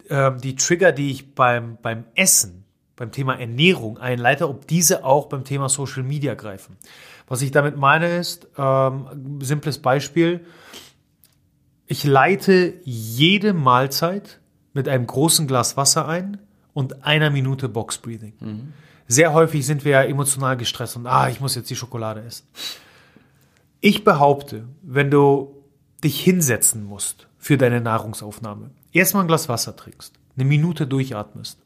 [0.09, 2.65] äh, die Trigger, die ich beim, beim Essen,
[2.95, 6.75] beim Thema Ernährung einleite, ob diese auch beim Thema Social Media greifen.
[7.27, 10.45] Was ich damit meine ist, ähm, simples Beispiel,
[11.85, 14.39] ich leite jede Mahlzeit
[14.73, 16.39] mit einem großen Glas Wasser ein
[16.73, 18.33] und einer Minute Box Breathing.
[18.39, 18.73] Mhm.
[19.11, 22.47] Sehr häufig sind wir ja emotional gestresst und ah, ich muss jetzt die Schokolade essen.
[23.81, 25.63] Ich behaupte, wenn du
[26.03, 31.59] dich hinsetzen musst für deine Nahrungsaufnahme, erstmal ein Glas Wasser trinkst, eine Minute durchatmest,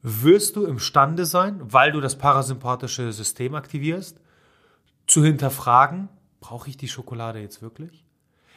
[0.00, 4.18] wirst du imstande sein, weil du das parasympathische System aktivierst,
[5.06, 6.08] zu hinterfragen,
[6.40, 8.06] brauche ich die Schokolade jetzt wirklich?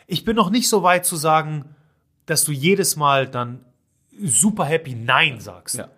[0.07, 1.75] Ich bin noch nicht so weit zu sagen,
[2.25, 3.65] dass du jedes Mal dann
[4.23, 5.75] super happy Nein sagst.
[5.75, 5.89] Ja.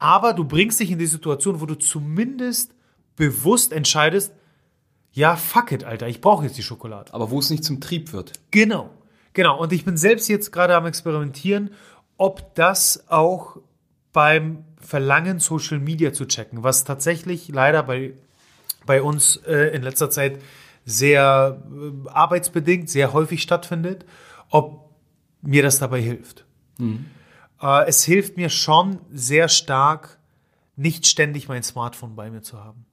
[0.00, 2.74] Aber du bringst dich in die Situation, wo du zumindest
[3.16, 4.32] bewusst entscheidest,
[5.12, 7.12] ja, fuck it, Alter, ich brauche jetzt die Schokolade.
[7.12, 8.32] Aber wo es nicht zum Trieb wird.
[8.50, 8.90] Genau.
[9.34, 11.70] Genau, und ich bin selbst jetzt gerade am Experimentieren,
[12.16, 13.58] ob das auch
[14.12, 18.14] beim Verlangen, Social Media zu checken, was tatsächlich leider bei,
[18.86, 20.40] bei uns äh, in letzter Zeit
[20.84, 24.06] sehr äh, arbeitsbedingt, sehr häufig stattfindet,
[24.48, 24.90] ob
[25.42, 26.46] mir das dabei hilft.
[26.78, 27.06] Mhm.
[27.60, 30.18] Äh, es hilft mir schon sehr stark,
[30.76, 32.86] nicht ständig mein Smartphone bei mir zu haben.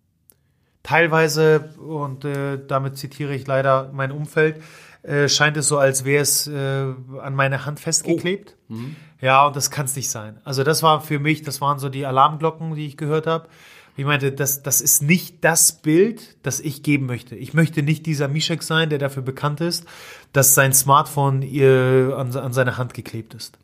[0.83, 4.61] Teilweise, und äh, damit zitiere ich leider mein Umfeld,
[5.03, 8.55] äh, scheint es so, als wäre es äh, an meine Hand festgeklebt.
[8.69, 8.73] Oh.
[8.73, 8.95] Mhm.
[9.21, 10.39] Ja, und das kann es nicht sein.
[10.43, 13.47] Also das war für mich, das waren so die Alarmglocken, die ich gehört habe.
[13.95, 17.35] Ich meinte, das, das ist nicht das Bild, das ich geben möchte.
[17.35, 19.85] Ich möchte nicht dieser Mischek sein, der dafür bekannt ist,
[20.33, 23.57] dass sein Smartphone ihr an, an seine Hand geklebt ist.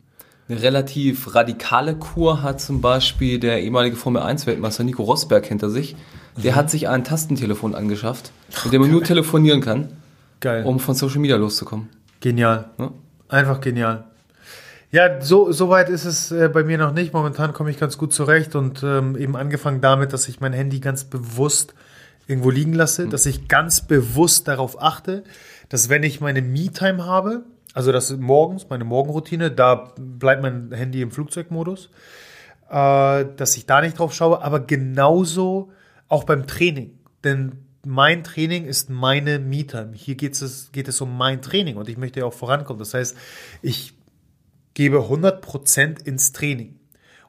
[0.48, 5.96] Eine relativ radikale Kur hat zum Beispiel der ehemalige Formel 1-Weltmeister Nico Rosberg hinter sich.
[6.36, 6.56] Der Mhm.
[6.56, 8.30] hat sich ein Tastentelefon angeschafft,
[8.64, 9.88] mit dem man nur telefonieren kann,
[10.40, 10.64] Geil.
[10.64, 11.88] um von Social Media loszukommen.
[12.20, 12.70] Genial.
[12.78, 12.90] Ja?
[13.28, 14.04] Einfach genial.
[14.90, 17.12] Ja, so, so weit ist es äh, bei mir noch nicht.
[17.12, 20.78] Momentan komme ich ganz gut zurecht und ähm, eben angefangen damit, dass ich mein Handy
[20.80, 21.74] ganz bewusst
[22.26, 25.24] irgendwo liegen lasse, dass ich ganz bewusst darauf achte,
[25.68, 27.42] dass wenn ich meine Me-Time habe,
[27.74, 31.90] also das morgens, meine Morgenroutine, da bleibt mein Handy im Flugzeugmodus,
[32.70, 35.72] äh, dass ich da nicht drauf schaue, aber genauso
[36.08, 36.98] auch beim Training.
[37.24, 39.90] Denn mein Training ist meine Me-Time.
[39.92, 42.78] Hier geht es, geht es um mein Training und ich möchte ja auch vorankommen.
[42.78, 43.16] Das heißt,
[43.60, 43.94] ich
[44.74, 46.78] gebe 100% ins Training.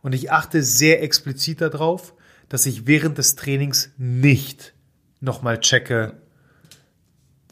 [0.01, 2.13] Und ich achte sehr explizit darauf,
[2.49, 4.75] dass ich während des Trainings nicht
[5.19, 6.21] nochmal checke,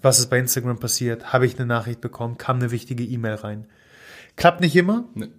[0.03, 3.65] was ist bei Instagram passiert, habe ich eine Nachricht bekommen, kam eine wichtige E-Mail rein.
[4.35, 5.29] Klappt nicht immer, Nee.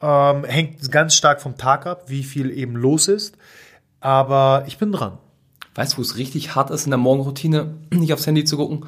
[0.00, 3.36] ähm, hängt ganz stark vom Tag ab, wie viel eben los ist,
[4.00, 5.18] aber ich bin dran.
[5.74, 8.86] Weißt du, wo es richtig hart ist in der Morgenroutine, nicht aufs Handy zu gucken?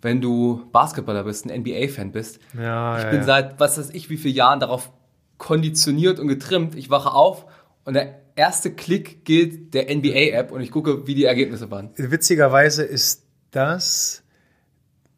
[0.00, 2.38] Wenn du Basketballer bist, ein NBA-Fan bist.
[2.56, 3.24] Ja, Ich ja, bin ja.
[3.26, 4.92] seit, was weiß ich, wie viele Jahren darauf
[5.38, 6.76] konditioniert und getrimmt.
[6.76, 7.46] Ich wache auf
[7.84, 11.90] und der erste Klick gilt der NBA-App und ich gucke, wie die Ergebnisse waren.
[11.96, 14.22] Witzigerweise ist das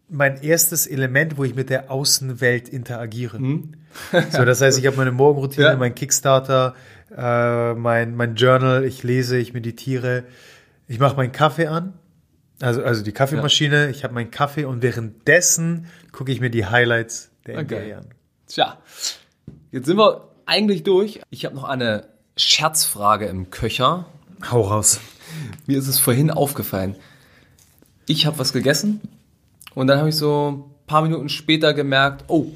[0.08, 3.38] mein erstes Element, wo ich mit der Außenwelt interagiere.
[4.30, 5.76] So, das heißt, ich habe meine Morgenroutine, Ja.
[5.76, 6.74] mein Kickstarter,
[7.16, 10.22] äh, mein, mein Journal, ich lese, ich meditiere,
[10.86, 11.94] ich mache meinen Kaffee an,
[12.60, 17.32] also, also die Kaffeemaschine, ich habe meinen Kaffee und währenddessen gucke ich mir die Highlights
[17.46, 17.94] der NBA Okay.
[17.94, 18.06] an.
[18.46, 18.78] Tja,
[19.72, 21.20] jetzt sind wir eigentlich durch.
[21.30, 22.06] Ich habe noch eine
[22.36, 24.06] Scherzfrage im Köcher.
[24.52, 25.00] Hau raus.
[25.66, 26.94] Mir ist es vorhin aufgefallen.
[28.10, 29.00] Ich habe was gegessen
[29.76, 32.46] und dann habe ich so ein paar Minuten später gemerkt, oh,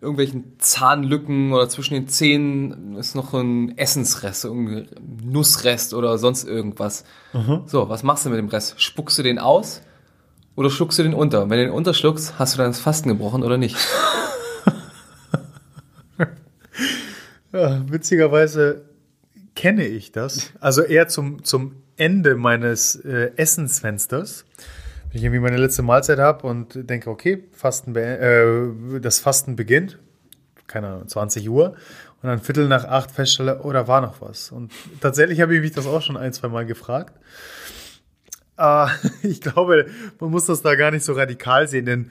[0.00, 4.86] irgendwelchen Zahnlücken oder zwischen den Zähnen ist noch ein Essensrest, irgendein
[5.24, 7.02] Nussrest oder sonst irgendwas.
[7.66, 8.80] So, was machst du mit dem Rest?
[8.80, 9.82] Spuckst du den aus
[10.54, 11.50] oder schluckst du den unter?
[11.50, 13.76] Wenn du den unterschluckst, hast du dann das Fasten gebrochen oder nicht?
[17.52, 18.86] Ja, witzigerweise
[19.54, 20.52] kenne ich das.
[20.60, 24.46] Also eher zum, zum Ende meines äh, Essensfensters.
[25.12, 29.98] Wenn ich irgendwie meine letzte Mahlzeit habe und denke, okay, Fasten äh, das Fasten beginnt,
[30.66, 31.76] keine Ahnung, 20 Uhr,
[32.22, 34.52] und dann Viertel nach acht feststelle, oh, da war noch was.
[34.52, 37.14] Und tatsächlich habe ich mich das auch schon ein, zwei Mal gefragt.
[38.56, 38.86] Äh,
[39.22, 39.86] ich glaube,
[40.18, 42.10] man muss das da gar nicht so radikal sehen, denn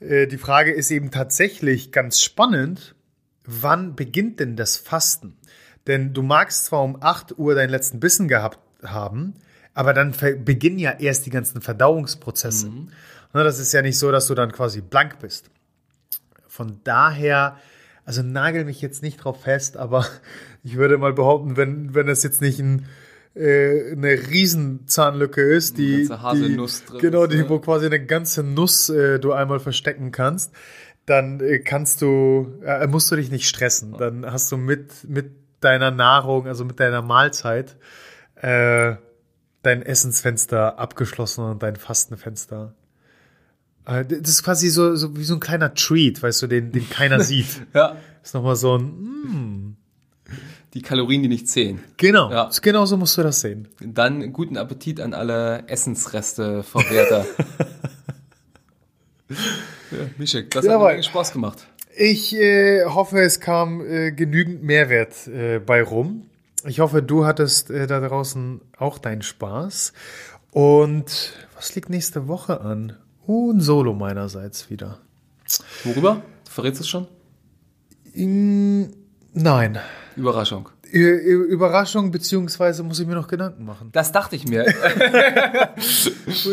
[0.00, 2.96] äh, die Frage ist eben tatsächlich ganz spannend,
[3.44, 5.36] wann beginnt denn das Fasten?
[5.86, 9.34] Denn du magst zwar um 8 Uhr deinen letzten Bissen gehabt haben,
[9.74, 10.14] aber dann
[10.44, 12.68] beginnen ja erst die ganzen Verdauungsprozesse.
[12.68, 15.50] Ne, Das ist ja nicht so, dass du dann quasi blank bist.
[16.46, 17.56] Von daher,
[18.04, 20.06] also nagel mich jetzt nicht drauf fest, aber
[20.62, 22.86] ich würde mal behaupten, wenn, wenn es jetzt nicht ein,
[23.34, 26.04] äh, eine Riesenzahnlücke ist, die, die
[26.84, 27.48] drin genau, die, ne?
[27.48, 30.52] wo quasi eine ganze Nuss äh, du einmal verstecken kannst,
[31.06, 33.94] dann äh, kannst du, äh, musst du dich nicht stressen.
[33.98, 37.76] Dann hast du mit, mit deiner Nahrung, also mit deiner Mahlzeit,
[38.36, 38.96] äh,
[39.62, 42.74] dein Essensfenster abgeschlossen und dein Fastenfenster.
[43.86, 46.88] Äh, Das ist quasi so, so wie so ein kleiner Treat, weißt du, den, den
[46.90, 47.62] keiner sieht.
[47.74, 47.96] Ja.
[48.22, 49.76] ist nochmal so ein, mm,
[50.74, 51.80] Die Kalorien, die nicht zählen.
[51.96, 52.50] genau, Ja.
[52.62, 53.68] genau so musst du das sehen.
[53.80, 57.26] Dann guten Appetit an alle Essensreste-Verwerter.
[59.28, 59.36] ja,
[60.18, 60.96] Mischek, das hat Jawohl.
[60.96, 61.66] mir Spaß gemacht.
[61.96, 66.26] Ich äh, hoffe, es kam äh, genügend Mehrwert äh, bei rum.
[66.64, 69.92] Ich hoffe, du hattest äh, da draußen auch deinen Spaß.
[70.52, 72.96] Und was liegt nächste Woche an?
[73.26, 74.98] Uh, ein Solo meinerseits wieder.
[75.84, 76.22] Worüber?
[76.44, 77.06] Du verrätst es schon?
[78.14, 78.84] Mm,
[79.32, 79.78] nein.
[80.16, 80.68] Überraschung.
[80.98, 83.88] Überraschung, beziehungsweise muss ich mir noch Gedanken machen.
[83.92, 84.66] Das dachte ich mir.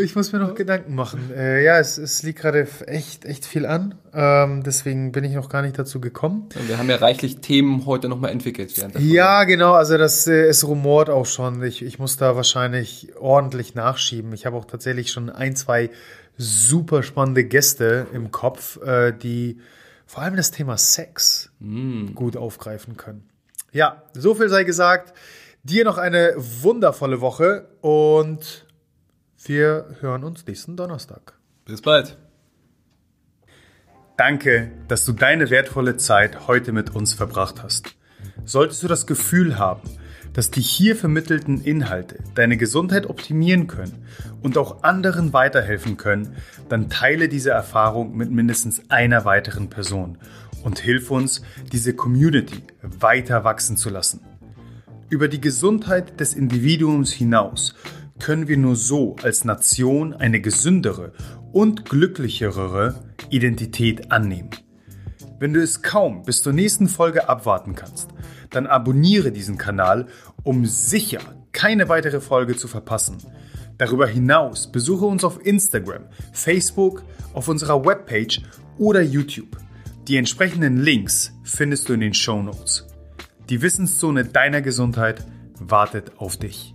[0.01, 1.31] Ich muss mir noch Gedanken machen.
[1.35, 3.95] Äh, ja, es, es liegt gerade echt, echt viel an.
[4.13, 6.49] Ähm, deswegen bin ich noch gar nicht dazu gekommen.
[6.67, 8.75] Wir haben ja reichlich Themen heute nochmal entwickelt.
[8.77, 9.13] Während der Folge.
[9.13, 9.73] Ja, genau.
[9.73, 11.63] Also das äh, es rumort auch schon.
[11.63, 14.33] Ich, ich muss da wahrscheinlich ordentlich nachschieben.
[14.33, 15.89] Ich habe auch tatsächlich schon ein, zwei
[16.37, 19.59] super spannende Gäste im Kopf, äh, die
[20.05, 21.51] vor allem das Thema Sex
[22.15, 23.29] gut aufgreifen können.
[23.71, 25.13] Ja, so viel sei gesagt.
[25.63, 28.65] Dir noch eine wundervolle Woche und
[29.43, 31.33] wir hören uns nächsten Donnerstag.
[31.65, 32.17] Bis bald.
[34.17, 37.95] Danke, dass du deine wertvolle Zeit heute mit uns verbracht hast.
[38.43, 39.81] Solltest du das Gefühl haben,
[40.33, 44.05] dass die hier vermittelten Inhalte deine Gesundheit optimieren können
[44.41, 46.35] und auch anderen weiterhelfen können,
[46.69, 50.17] dann teile diese Erfahrung mit mindestens einer weiteren Person
[50.63, 51.41] und hilf uns,
[51.71, 54.21] diese Community weiter wachsen zu lassen.
[55.09, 57.75] Über die Gesundheit des Individuums hinaus
[58.19, 61.13] können wir nur so als Nation eine gesündere
[61.51, 64.49] und glücklichere Identität annehmen.
[65.39, 68.09] Wenn du es kaum bis zur nächsten Folge abwarten kannst,
[68.49, 70.07] dann abonniere diesen Kanal,
[70.43, 71.21] um sicher
[71.53, 73.17] keine weitere Folge zu verpassen.
[73.77, 76.03] Darüber hinaus besuche uns auf Instagram,
[76.33, 77.03] Facebook,
[77.33, 78.41] auf unserer Webpage
[78.77, 79.57] oder YouTube.
[80.09, 82.87] Die entsprechenden Links findest du in den Show Notes.
[83.47, 85.23] Die Wissenszone deiner Gesundheit
[85.59, 86.73] wartet auf dich.